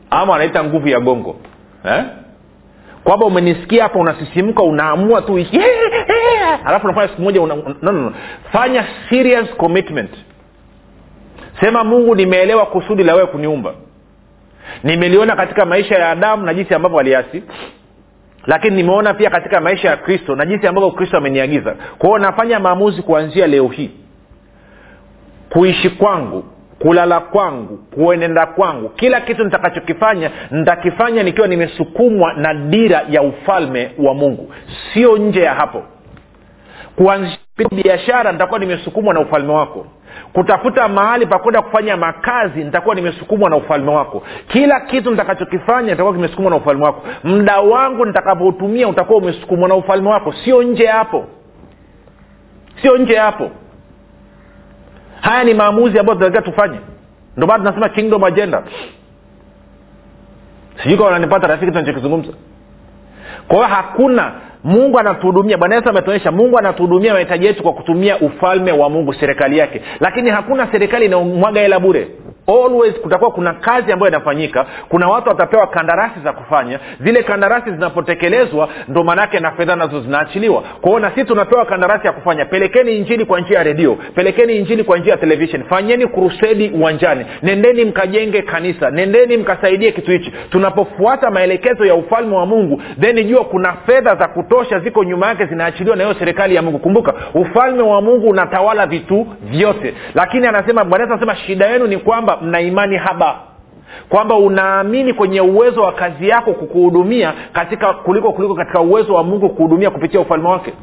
Ama 0.09 0.31
wanaita 0.31 0.63
nguvu 0.63 0.87
ya 0.87 0.99
gongo. 0.99 1.35
Eh? 1.85 2.03
kwamba 3.03 3.25
umenisikia 3.25 3.83
hapa 3.83 3.99
unasisimka 3.99 4.63
unaamua 4.63 5.21
tu 5.21 5.37
yeah, 5.37 6.59
alafu 6.65 6.85
unafanya 6.87 7.07
siku 7.07 7.21
moja 7.21 7.41
una, 7.41 7.55
no, 7.55 7.75
no, 7.81 7.91
no. 7.91 8.13
fanya 8.51 8.85
serious 9.09 9.49
commitment. 9.57 10.09
Sema 11.59 11.83
mungu 11.83 12.15
nimeelewa 12.15 12.65
kusudi 12.65 13.03
la 13.03 13.13
wewe 13.15 13.27
kuniumba. 13.27 13.73
Nimeliona 14.83 15.35
katika 15.35 15.65
maisha 15.65 15.95
ya 15.95 16.09
adamu 16.09 16.45
na 16.45 16.53
jinsi 16.53 16.73
ambavyo 16.73 16.99
aliasi. 16.99 17.43
Lakini 18.45 18.75
nimeona 18.75 19.13
pia 19.13 19.29
katika 19.29 19.61
maisha 19.61 19.89
ya 19.89 19.97
kristo 19.97 20.35
na 20.35 20.45
jinsi 20.45 20.67
ambavyo 20.67 20.91
kristo 20.91 21.17
ameniagiza. 21.17 21.75
Kwa 21.97 22.09
hiyo 22.09 22.19
nafanya 22.19 22.59
maamuzi 22.59 23.01
kuanzia 23.01 23.47
leo 23.47 23.67
hii. 23.67 23.91
Kuishi 25.49 25.89
kwangu 25.89 26.43
kulala 26.83 27.19
kwangu 27.19 27.77
kuenenda 27.77 28.45
kwangu. 28.45 28.89
Kila 28.89 29.21
kitu 29.21 29.43
nitakachokifanya 29.43 30.31
nitakifanya 30.51 31.23
nikiwa 31.23 31.47
nimesukumwa 31.47 32.33
na 32.33 32.53
dira 32.53 33.01
ya 33.09 33.21
ufalme 33.21 33.91
wa 33.97 34.13
mungu. 34.13 34.51
Sio 34.93 35.17
nje 35.17 35.41
ya 35.41 35.53
hapo. 35.53 35.83
Kuanzisha 36.95 37.37
biashara 37.71 38.31
nitakuwa 38.31 38.59
nimesukumwa 38.59 39.13
na 39.13 39.19
ufalme 39.19 39.53
wako. 39.53 39.85
Kutafuta 40.33 40.87
mahali 40.87 41.25
pa 41.25 41.39
kufanya 41.39 41.97
makazi 41.97 42.63
nitakuwa 42.63 42.95
nimesukumwa 42.95 43.49
na 43.49 43.55
ufalme 43.55 43.91
wako. 43.91 44.23
Kila 44.47 44.79
kitu 44.79 45.11
nitakachokifanya 45.11 45.91
nitakuwa 45.91 46.13
kimesukumwa 46.15 46.51
na 46.51 46.57
ufalme 46.57 46.83
wako. 46.85 47.01
Muda 47.23 47.59
wangu 47.59 48.05
nitakapoutumia 48.05 48.87
utakuwa 48.87 49.19
umesukumwa 49.19 49.69
na 49.69 49.75
ufalme 49.75 50.09
wako. 50.09 50.33
Sio 50.45 50.63
nje 50.63 50.85
hapo. 50.87 51.25
Sio 52.81 52.97
nje 52.97 53.15
hapo 53.15 53.51
haya 55.23 55.43
ni 55.43 55.53
maamuzi 55.53 55.99
ambayo 55.99 56.19
tunatakiwa 56.19 56.53
tufanye. 56.53 56.79
Ndio 57.37 57.47
maana 57.47 57.59
tunasema 57.63 57.89
kingdom 57.89 58.23
agenda. 58.23 58.63
Sijui 60.83 60.97
kama 60.97 61.09
unanipata 61.09 61.47
rafiki 61.47 61.71
tunachokizungumza. 61.71 62.31
Kwa 63.47 63.55
hiyo 63.57 63.67
hakuna 63.75 64.31
mungu 64.63 64.99
anatuhudumia. 64.99 65.57
Bwana 65.57 65.75
yesu 65.75 65.89
ametuonyesha 65.89 66.31
mungu 66.31 66.57
anatuhudumia 66.59 67.13
mahitaji 67.13 67.45
yetu 67.45 67.63
kwa 67.63 67.73
kutumia 67.73 68.19
ufalme 68.19 68.71
wa 68.71 68.89
mungu 68.89 69.13
serikali 69.13 69.57
yake. 69.57 69.81
Lakini 69.99 70.29
hakuna 70.29 70.71
serikali 70.71 71.05
inayomwaga 71.05 71.61
hela 71.61 71.79
bure 71.79 72.07
always 72.47 72.93
kutakuwa 72.93 73.31
kuna 73.31 73.53
kazi 73.53 73.91
ambayo 73.91 74.09
inafanyika 74.11 74.65
kuna 74.89 75.07
watu 75.07 75.29
watapewa 75.29 75.67
kandarasi 75.67 76.19
za 76.23 76.33
kufanya. 76.33 76.79
Zile 76.99 77.23
kandarasi 77.23 77.71
zinapotekelezwa 77.71 78.69
ndo 78.87 79.03
maanaake 79.03 79.39
na 79.39 79.51
fedha 79.51 79.75
nazo 79.75 80.01
zinaachiliwa. 80.01 80.63
Kwao 80.81 80.99
na 80.99 81.09
sisi 81.11 81.25
tunapewa 81.25 81.65
kandarasi 81.65 82.07
ya 82.07 82.13
kufanya. 82.13 82.45
Pelekeni 82.45 82.97
injili 82.97 83.25
kwa 83.25 83.39
njia 83.39 83.57
ya 83.57 83.63
redio 83.63 83.95
pelekeni 84.15 84.55
injili 84.57 84.83
kwa 84.83 84.97
njia 84.97 85.11
ya 85.11 85.17
televishen 85.17 85.63
fanyeni 85.63 86.07
krusedi 86.07 86.69
uwanjani. 86.69 87.25
Nendeni 87.41 87.85
mkajenge 87.85 88.41
kanisa. 88.41 88.91
Nendeni 88.91 89.37
mkasaidie 89.37 89.91
kitu 89.91 90.11
hichi. 90.11 90.33
Tunapofuata 90.49 91.31
maelekezo 91.31 91.85
ya 91.85 91.95
ufalme 91.95 92.35
wa 92.35 92.45
mungu 92.45 92.81
then 92.99 93.23
jua 93.27 93.45
kuna 93.45 93.73
fedha 93.73 94.15
za 94.15 94.27
kutosha 94.27 94.79
ziko 94.79 95.03
nyuma 95.03 95.27
yake 95.27 95.45
zinaachiliwa 95.45 95.95
na 95.95 96.03
hiyo 96.03 96.15
serikali 96.19 96.55
ya 96.55 96.61
mungu. 96.61 96.79
Kumbuka 96.79 97.13
ufalme 97.33 97.81
wa 97.83 98.01
mungu 98.01 98.29
unatawala 98.29 98.85
vitu 98.85 99.27
vyote. 99.41 99.93
Lakini 100.15 100.47
anasema 100.47 100.83
bwana 100.85 101.03
anasema 101.03 101.35
shida 101.35 101.65
yenu 101.67 101.87
ni 101.87 101.97
kwamba 101.97 102.32
mna 102.41 102.61
imani 102.61 102.97
haba. 102.97 103.39
Kwamba 104.09 104.35
unaamini 104.35 105.13
kwenye 105.13 105.41
uwezo 105.41 105.81
wa 105.81 105.91
kazi 105.91 106.29
yako 106.29 106.53
kukuhudumia 106.53 107.33
katika 107.53 107.93
kuliko 107.93 108.31
kuliko 108.31 108.55
katika 108.55 108.81
uwezo 108.81 109.13
wa 109.13 109.23
mungu 109.23 109.49
kuhudumia 109.49 109.89
kupitia 109.89 110.19
ufalme 110.19 110.47
wake. 110.49 110.73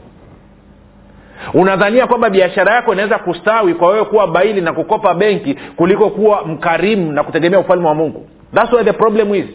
Unadhania 1.54 2.06
kwamba 2.06 2.30
biashara 2.30 2.74
yako 2.74 2.92
inaweza 2.92 3.18
kustawi 3.18 3.74
kwa 3.74 3.88
wewe 3.88 4.04
kuwa 4.04 4.26
baili 4.26 4.60
na 4.60 4.72
kukopa 4.72 5.14
benki 5.14 5.54
kuliko 5.76 6.10
kuwa 6.10 6.44
mkarimu 6.46 7.12
na 7.12 7.22
kutegemea 7.24 7.60
ufalme 7.60 7.88
wa 7.88 7.94
mungu. 7.94 8.28
Thats 8.54 8.72
where 8.72 8.92
the 8.92 8.98
problem 8.98 9.34
is. 9.34 9.46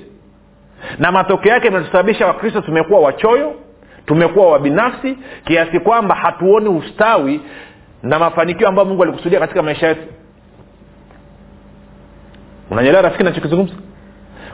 Na 0.99 1.11
matokeo 1.11 1.53
yake 1.53 1.67
imetusababisha 1.67 2.27
wakristo 2.27 2.61
tumekuwa 2.61 2.99
wachoyo 2.99 3.53
tumekuwa 4.05 4.47
wabinafsi 4.51 5.17
kiasi 5.45 5.79
kwamba 5.79 6.15
hatuoni 6.15 6.69
ustawi 6.69 7.41
na 8.03 8.19
mafanikio 8.19 8.67
ambayo 8.67 8.87
mungu 8.87 9.03
alikusudia 9.03 9.39
katika 9.39 9.63
maisha 9.63 9.87
yetu 9.87 10.01
unanyelewa 12.71 13.01
rafiki 13.01 13.23
nachokizungumza 13.23 13.73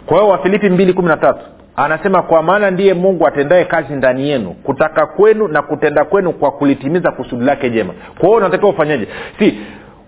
kwa 0.05 0.17
hiyo 0.17 0.29
wafilipi 0.29 0.69
mbili 0.69 0.93
kumi 0.93 1.07
na 1.07 1.17
tatu 1.17 1.39
anasema 1.75 2.21
kwa 2.21 2.43
maana 2.43 2.71
ndiye 2.71 2.93
mungu 2.93 3.27
atendaye 3.27 3.65
kazi 3.65 3.93
ndani 3.93 4.29
yenu 4.29 4.51
kutaka 4.53 5.05
kwenu 5.05 5.47
na 5.47 5.61
kutenda 5.61 6.05
kwenu 6.05 6.31
kwa 6.33 6.51
kulitimiza 6.51 7.11
kusudi 7.11 7.45
lake 7.45 7.69
jema. 7.69 7.93
Kwa 8.17 8.25
hiyo 8.25 8.37
unatakiwa 8.37 8.71
ufanyeje? 8.71 9.07
Si 9.39 9.57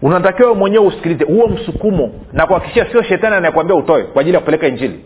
unatakiwa 0.02 0.56
mwenyewe 0.56 0.86
usikilize 0.86 1.26
huo 1.26 1.48
msukumo 1.48 2.12
na 2.34 2.46
kuhakikishia 2.48 2.92
sio 2.92 3.04
shetani 3.04 3.36
anayekwambia 3.36 3.76
utoe 3.76 4.04
kwa 4.04 4.22
ajili 4.22 4.34
ya 4.36 4.40
kupeleka 4.40 4.68
injili. 4.68 5.00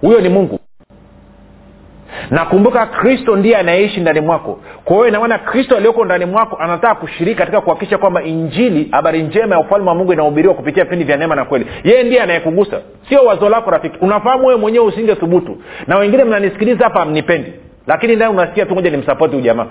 Huyo 0.00 0.20
ni 0.20 0.28
mungu 0.28 0.57
nakumbuka 2.30 2.86
kristo 2.86 3.36
ndiye 3.36 3.56
anayeishi 3.56 4.00
ndani 4.00 4.20
mwako. 4.20 4.60
Kwa 4.84 4.96
hiyo 4.96 5.08
inamaana 5.08 5.38
kristo 5.38 5.76
aliyoko 5.76 6.04
ndani 6.04 6.24
mwako 6.24 6.56
anataka 6.60 6.94
kushiriki 6.94 7.38
katika 7.38 7.60
kuhakikisha 7.60 7.98
kwamba 7.98 8.22
injili 8.22 8.88
habari 8.92 9.22
njema 9.22 9.54
ya 9.54 9.60
ufalme 9.60 9.88
wa 9.88 9.94
mungu 9.94 10.12
inahubiriwa 10.12 10.54
kupitia 10.54 10.84
vipindi 10.84 11.04
vya 11.04 11.16
neema 11.16 11.34
na 11.34 11.44
kweli. 11.44 11.66
Yeye 11.84 12.02
ndiye 12.02 12.22
anayekugusa. 12.22 12.80
Sio 13.08 13.20
wazo 13.24 13.48
lako 13.48 13.70
rafiki. 13.70 13.98
Unafahamu 14.00 14.46
wewe 14.46 14.60
mwenyewe 14.60 14.84
usinge 14.84 15.14
thubutu 15.14 15.56
na 15.86 15.98
wengine 15.98 16.24
mnanisikiliza 16.24 16.84
hapa 16.84 17.04
mnipendi 17.04 17.52
lakini 17.86 18.16
ndani 18.16 18.32
unasikia 18.34 18.66
tu 18.66 18.74
moja 18.74 18.90
nimsapoti 18.90 19.36
ujamaa 19.36 19.66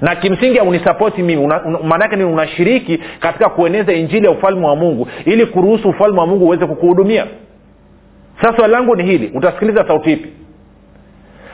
na 0.00 0.16
kimsingi 0.16 0.58
aunisapoti 0.58 1.22
mimi. 1.22 1.46
Maanaake 1.84 2.16
ni 2.16 2.24
unashiriki 2.24 3.00
katika 3.20 3.48
kueneza 3.48 3.92
injili 3.92 4.24
ya 4.26 4.30
ufalme 4.32 4.66
wa 4.66 4.76
mungu 4.76 5.08
ili 5.24 5.46
kuruhusu 5.46 5.88
ufalme 5.88 6.20
wa 6.20 6.26
mungu 6.26 6.44
uweze 6.44 6.66
kukuhudumia. 6.66 7.26
Sasa 8.40 8.56
swali 8.56 8.72
langu 8.72 8.96
ni 8.96 9.02
hili. 9.04 9.32
Utasikiliza 9.34 9.86
sauti 9.86 10.12
ipi 10.12 10.28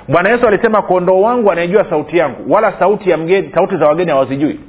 bwana 0.08 0.28
yesu 0.30 0.46
alisema 0.46 0.82
kondoo 0.82 1.20
wangu 1.20 1.50
anaijua 1.52 1.86
sauti 1.90 2.18
yangu 2.18 2.52
wala 2.52 2.72
sauti 2.78 3.10
ya 3.10 3.16
mgeni 3.16 3.50
sauti 3.54 3.76
za 3.76 3.86
wageni 3.86 4.10
hawazijui. 4.10 4.60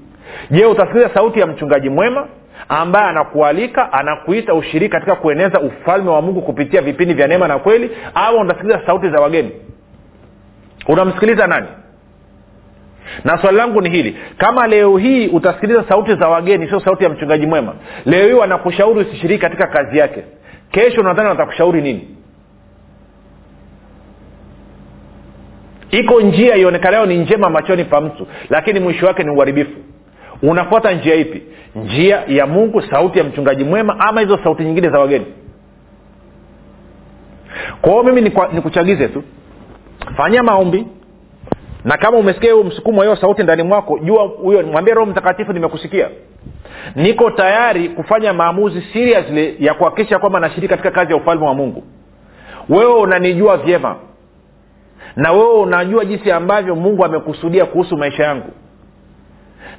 Je 0.52 0.66
utasikiliza 0.66 1.10
sauti 1.14 1.40
ya 1.40 1.48
mchungaji 1.48 1.90
mwema 1.90 2.28
ambaye 2.70 3.06
anakualika 3.10 3.94
anakuita 3.94 4.54
ushiriki 4.54 4.92
katika 4.92 5.16
kueneza 5.16 5.60
ufalme 5.60 6.10
wa 6.10 6.22
mungu 6.22 6.42
kupitia 6.42 6.82
vipindi 6.82 7.14
vya 7.14 7.28
neema 7.28 7.48
na 7.48 7.60
kweli 7.60 7.92
au 8.14 8.40
utasikiliza 8.40 8.82
sauti 8.86 9.10
za 9.10 9.20
wageni? 9.22 9.52
Unamsikiliza 10.88 11.48
nani? 11.48 11.68
Na 13.24 13.38
swali 13.38 13.58
langu 13.58 13.82
ni 13.82 13.90
hili 13.90 14.18
kama 14.38 14.68
leo 14.68 14.98
hii 14.98 15.28
utasikiliza 15.28 15.84
sauti 15.90 16.16
za 16.16 16.28
wageni 16.28 16.70
sio 16.70 16.80
sauti 16.80 17.04
ya 17.04 17.10
mchungaji 17.10 17.48
mwema 17.48 17.74
leo 18.06 18.28
hii 18.28 18.34
wanakushauri 18.34 19.00
usishiriki 19.00 19.42
katika 19.42 19.68
kazi 19.68 19.98
yake 19.98 20.24
kesho 20.72 21.04
nadhani 21.04 21.30
watakushauri 21.30 21.82
nini 21.82 22.08
iko 25.92 26.22
njia 26.22 26.56
ionekanayo 26.56 27.06
ni 27.06 27.18
njema 27.18 27.50
machoni 27.50 27.84
pa 27.84 28.02
mtu 28.02 28.28
lakini 28.50 28.80
mwisho 28.80 29.06
wake 29.08 29.24
ni 29.24 29.30
uharibifu. 29.30 29.78
Unafuata 30.42 30.92
njia 30.92 31.16
ipi? 31.16 31.44
Njia 31.76 32.24
ya 32.28 32.48
mungu 32.48 32.82
sauti 32.82 33.18
ya 33.20 33.24
mchungaji 33.24 33.64
mwema 33.64 34.00
ama 34.00 34.22
hizo 34.22 34.40
sauti 34.44 34.64
nyingine 34.64 34.90
za 34.90 35.00
wageni? 35.00 35.26
Kwa 37.82 38.04
mimi 38.04 38.22
nikuchagize 38.54 39.08
tu. 39.08 39.24
Fanya 40.18 40.44
maombi 40.44 40.86
na 41.84 41.98
kama 41.98 42.18
umesikia 42.18 42.54
huo 42.54 42.64
msukumo 42.64 43.02
hiyo 43.02 43.16
sauti 43.16 43.44
ndani 43.44 43.64
mwako 43.64 44.00
jua 44.00 44.24
huyo 44.24 44.64
mwambie 44.68 44.94
roho 44.94 45.12
mtakatifu 45.12 45.54
nimekusikia. 45.54 46.10
Niko 46.96 47.32
tayari 47.32 47.90
kufanya 47.90 48.34
maamuzi 48.34 48.82
seriously 48.94 49.56
ya 49.60 49.74
kuhakikisha 49.74 50.20
kwamba 50.20 50.40
nashiriki 50.40 50.68
katika 50.68 50.92
kazi 50.92 51.12
ya 51.12 51.18
ufalme 51.18 51.46
wa 51.46 51.54
mungu. 51.54 51.84
Wewe 52.70 52.94
unanijua 52.94 53.58
vyema 53.58 53.96
na 55.16 55.32
wewe 55.32 55.54
unajua 55.54 56.06
jinsi 56.06 56.32
ambavyo 56.32 56.76
mungu 56.76 57.06
amekusudia 57.06 57.66
kuhusu 57.66 57.98
maisha 57.98 58.24
yangu. 58.24 58.52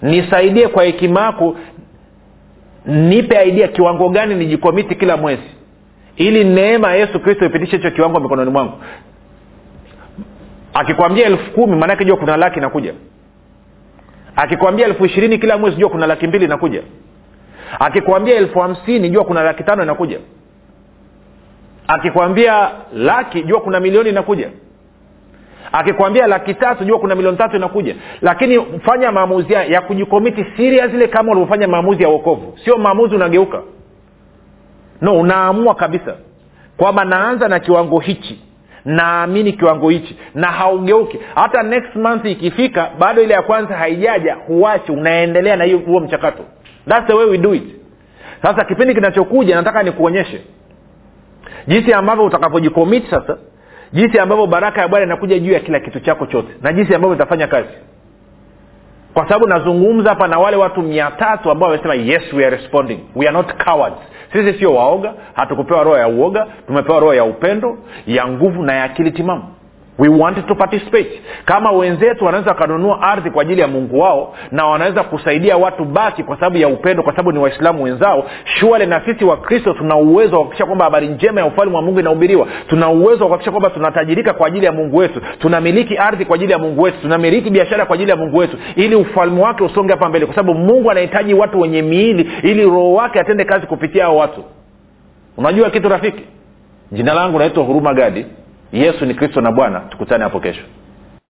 Nisaidie 0.02 0.68
kwa 0.68 0.84
hekima 0.84 1.20
yako 1.20 1.56
nipe 2.86 3.48
idea 3.48 3.68
kiwango 3.68 4.08
gani 4.08 4.34
nijikomiti 4.34 4.94
kila 4.94 5.16
mwezi 5.16 5.42
ili 6.16 6.44
neema 6.44 6.88
ya 6.88 6.96
yesu 6.96 7.20
kristo 7.20 7.46
ipitishe 7.46 7.76
hicho 7.76 7.90
kiwango 7.90 8.20
mikononi 8.20 8.50
mwangu. 8.50 8.72
Akikwambia 10.74 11.26
elfu 11.26 11.50
kumi 11.50 11.76
maanake 11.76 12.04
jua 12.04 12.16
kuna 12.16 12.36
laki 12.36 12.58
inakuja. 12.58 12.94
Akikwambia 14.36 14.86
elfu 14.86 15.04
ishirini 15.06 15.38
kila 15.38 15.58
mwezi 15.58 15.76
jua 15.76 15.90
kuna 15.90 16.06
laki 16.06 16.26
mbili 16.26 16.44
inakuja. 16.44 16.82
Akikwambia 17.78 18.34
elfu 18.36 18.58
hamsini 18.58 19.10
jua 19.10 19.24
kuna 19.24 19.42
laki 19.42 19.64
tano 19.64 19.82
inakuja. 19.82 20.18
Akikwambia 21.88 22.70
laki 22.94 23.42
jua 23.42 23.60
kuna 23.60 23.80
milioni 23.80 24.08
inakuja 24.10 24.50
akikwambia 25.72 26.26
laki 26.26 26.54
tatu 26.54 26.84
jua 26.84 26.98
kuna 26.98 27.14
milioni 27.14 27.36
tatu 27.38 27.56
inakuja. 27.56 27.94
Lakini 28.22 28.66
fanya 28.82 29.12
maamuzi 29.12 29.52
ya 29.52 29.80
kujikomiti 29.80 30.46
seriously 30.56 31.08
kama 31.08 31.30
ulivyofanya 31.32 31.68
maamuzi 31.68 32.02
ya 32.02 32.08
uokovu 32.08 32.58
sio 32.64 32.78
maamuzi 32.78 33.14
unageuka. 33.14 33.62
No 35.00 35.18
unaamua 35.18 35.74
kabisa 35.74 36.14
kwamba 36.76 37.04
naanza 37.04 37.48
na 37.48 37.58
kiwango 37.60 37.98
hichi 37.98 38.40
naamini 38.84 39.52
kiwango 39.52 39.88
hichi 39.90 40.16
na 40.34 40.46
haugeuki. 40.46 41.18
Hata 41.34 41.62
next 41.62 41.94
month 41.96 42.24
ikifika 42.24 42.90
bado 42.98 43.22
ile 43.22 43.34
ya 43.34 43.42
kwanza 43.42 43.76
haijaja 43.76 44.34
huachi 44.34 44.92
unaendelea 44.92 45.56
na 45.56 45.64
hiyo 45.64 45.78
huo 45.78 46.00
mchakato. 46.00 46.42
Thats 46.88 47.06
the 47.06 47.12
way 47.12 47.26
we 47.26 47.38
do 47.38 47.54
it. 47.54 47.64
Sasa 48.42 48.64
kipindi 48.64 48.94
kinachokuja 48.94 49.54
nataka 49.56 49.82
nikuonyeshe 49.82 50.40
jinsi 51.66 51.92
ambavyo 51.92 52.24
utakavyojikomiti 52.24 53.10
sasa 53.10 53.36
jinsi 53.92 54.18
ambavyo 54.18 54.46
baraka 54.46 54.80
ya 54.82 54.88
bwana 54.88 55.06
inakuja 55.06 55.38
juu 55.38 55.52
ya 55.52 55.60
kila 55.60 55.80
kitu 55.80 56.00
chako 56.00 56.26
chote. 56.26 56.48
Na 56.62 56.72
jinsi 56.72 56.94
ambavyo 56.94 57.16
itafanya 57.16 57.46
kazi. 57.46 57.68
Kwa 59.14 59.28
sababu 59.28 59.48
nazungumza 59.48 60.08
hapa 60.10 60.28
na 60.28 60.38
wale 60.38 60.56
watu 60.56 60.82
mia 60.82 61.10
tatu 61.10 61.50
ambao 61.50 61.70
wamesema 61.70 61.94
yes 61.94 62.32
we 62.32 62.46
are 62.46 62.56
responding. 62.56 62.98
We 63.14 63.26
are 63.28 63.36
not 63.36 63.64
cowards. 63.64 63.96
Sisi 64.32 64.58
sio 64.58 64.74
waoga. 64.74 65.12
Hatukupewa 65.34 65.84
roho 65.84 65.96
ya 65.98 66.08
uoga. 66.08 66.46
Tumepewa 66.66 67.00
roho 67.00 67.14
ya 67.14 67.24
upendo 67.24 67.78
ya 68.06 68.28
nguvu 68.28 68.62
na 68.62 68.72
ya 68.72 68.84
akili 68.84 69.10
timamu 69.10 69.44
we 69.98 70.08
want 70.08 70.46
to 70.46 70.54
participate. 70.54 71.20
Kama 71.44 71.70
wenzetu 71.72 72.24
wanaweza 72.24 72.50
wakanunua 72.50 73.02
ardhi 73.02 73.30
kwa 73.30 73.42
ajili 73.42 73.60
ya 73.60 73.68
mungu 73.68 73.98
wao 73.98 74.34
na 74.52 74.66
wanaweza 74.66 75.02
kusaidia 75.02 75.56
watu 75.56 75.84
baki 75.84 76.22
kwa 76.22 76.36
sababu 76.36 76.56
ya 76.56 76.68
upendo 76.68 77.02
kwa 77.02 77.12
sababu 77.12 77.32
ni 77.32 77.38
waislamu 77.38 77.82
wenzao 77.84 78.24
shuale 78.44 78.86
na 78.86 79.00
sisi 79.04 79.24
wakristo 79.24 79.72
tuna 79.72 79.96
uwezo 79.96 80.32
wa 80.32 80.38
kuhakikisha 80.38 80.66
kwamba 80.66 80.84
habari 80.84 81.08
njema 81.08 81.40
ya 81.40 81.46
ufalme 81.46 81.76
wa 81.76 81.82
mungu 81.82 82.00
inahubiriwa. 82.00 82.46
Tuna 82.68 82.88
uwezo 82.88 83.20
wa 83.24 83.26
kuhakikisha 83.26 83.50
kwamba 83.50 83.70
tunatajirika 83.70 84.32
kwa 84.32 84.46
ajili 84.46 84.66
ya 84.66 84.72
mungu 84.72 84.96
wetu. 84.96 85.20
Tunamiliki 85.38 85.96
ardhi 85.96 86.24
kwa 86.24 86.34
ajili 86.36 86.52
ya 86.52 86.58
mungu 86.58 86.82
wetu. 86.82 86.98
Tunamiliki 87.02 87.50
biashara 87.50 87.86
kwa 87.86 87.94
ajili 87.94 88.10
ya 88.10 88.16
mungu 88.16 88.36
wetu. 88.36 88.56
Ili 88.76 88.94
ufalme 88.96 89.42
wake 89.42 89.64
usonge 89.64 89.92
hapa 89.92 90.08
mbele 90.08 90.26
kwa 90.26 90.34
sababu 90.34 90.58
mungu 90.58 90.90
anahitaji 90.90 91.34
watu 91.34 91.60
wenye 91.60 91.82
miili 91.82 92.30
ili 92.42 92.62
roho 92.64 92.92
wake 92.92 93.20
atende 93.20 93.44
kazi 93.44 93.66
kupitia 93.66 94.04
hao 94.04 94.16
watu. 94.16 94.44
Unajua 95.36 95.70
kitu 95.70 95.88
rafiki? 95.88 96.22
Jina 96.92 97.14
langu 97.14 97.38
naitwa 97.38 97.64
huruma 97.64 97.94
gadi 97.94 98.26
yesu 98.80 99.06
ni 99.06 99.14
kristo 99.14 99.40
na 99.40 99.52
bwana. 99.52 99.80
Tukutane 99.80 100.24
hapo 100.24 100.40
kesho 100.40 100.62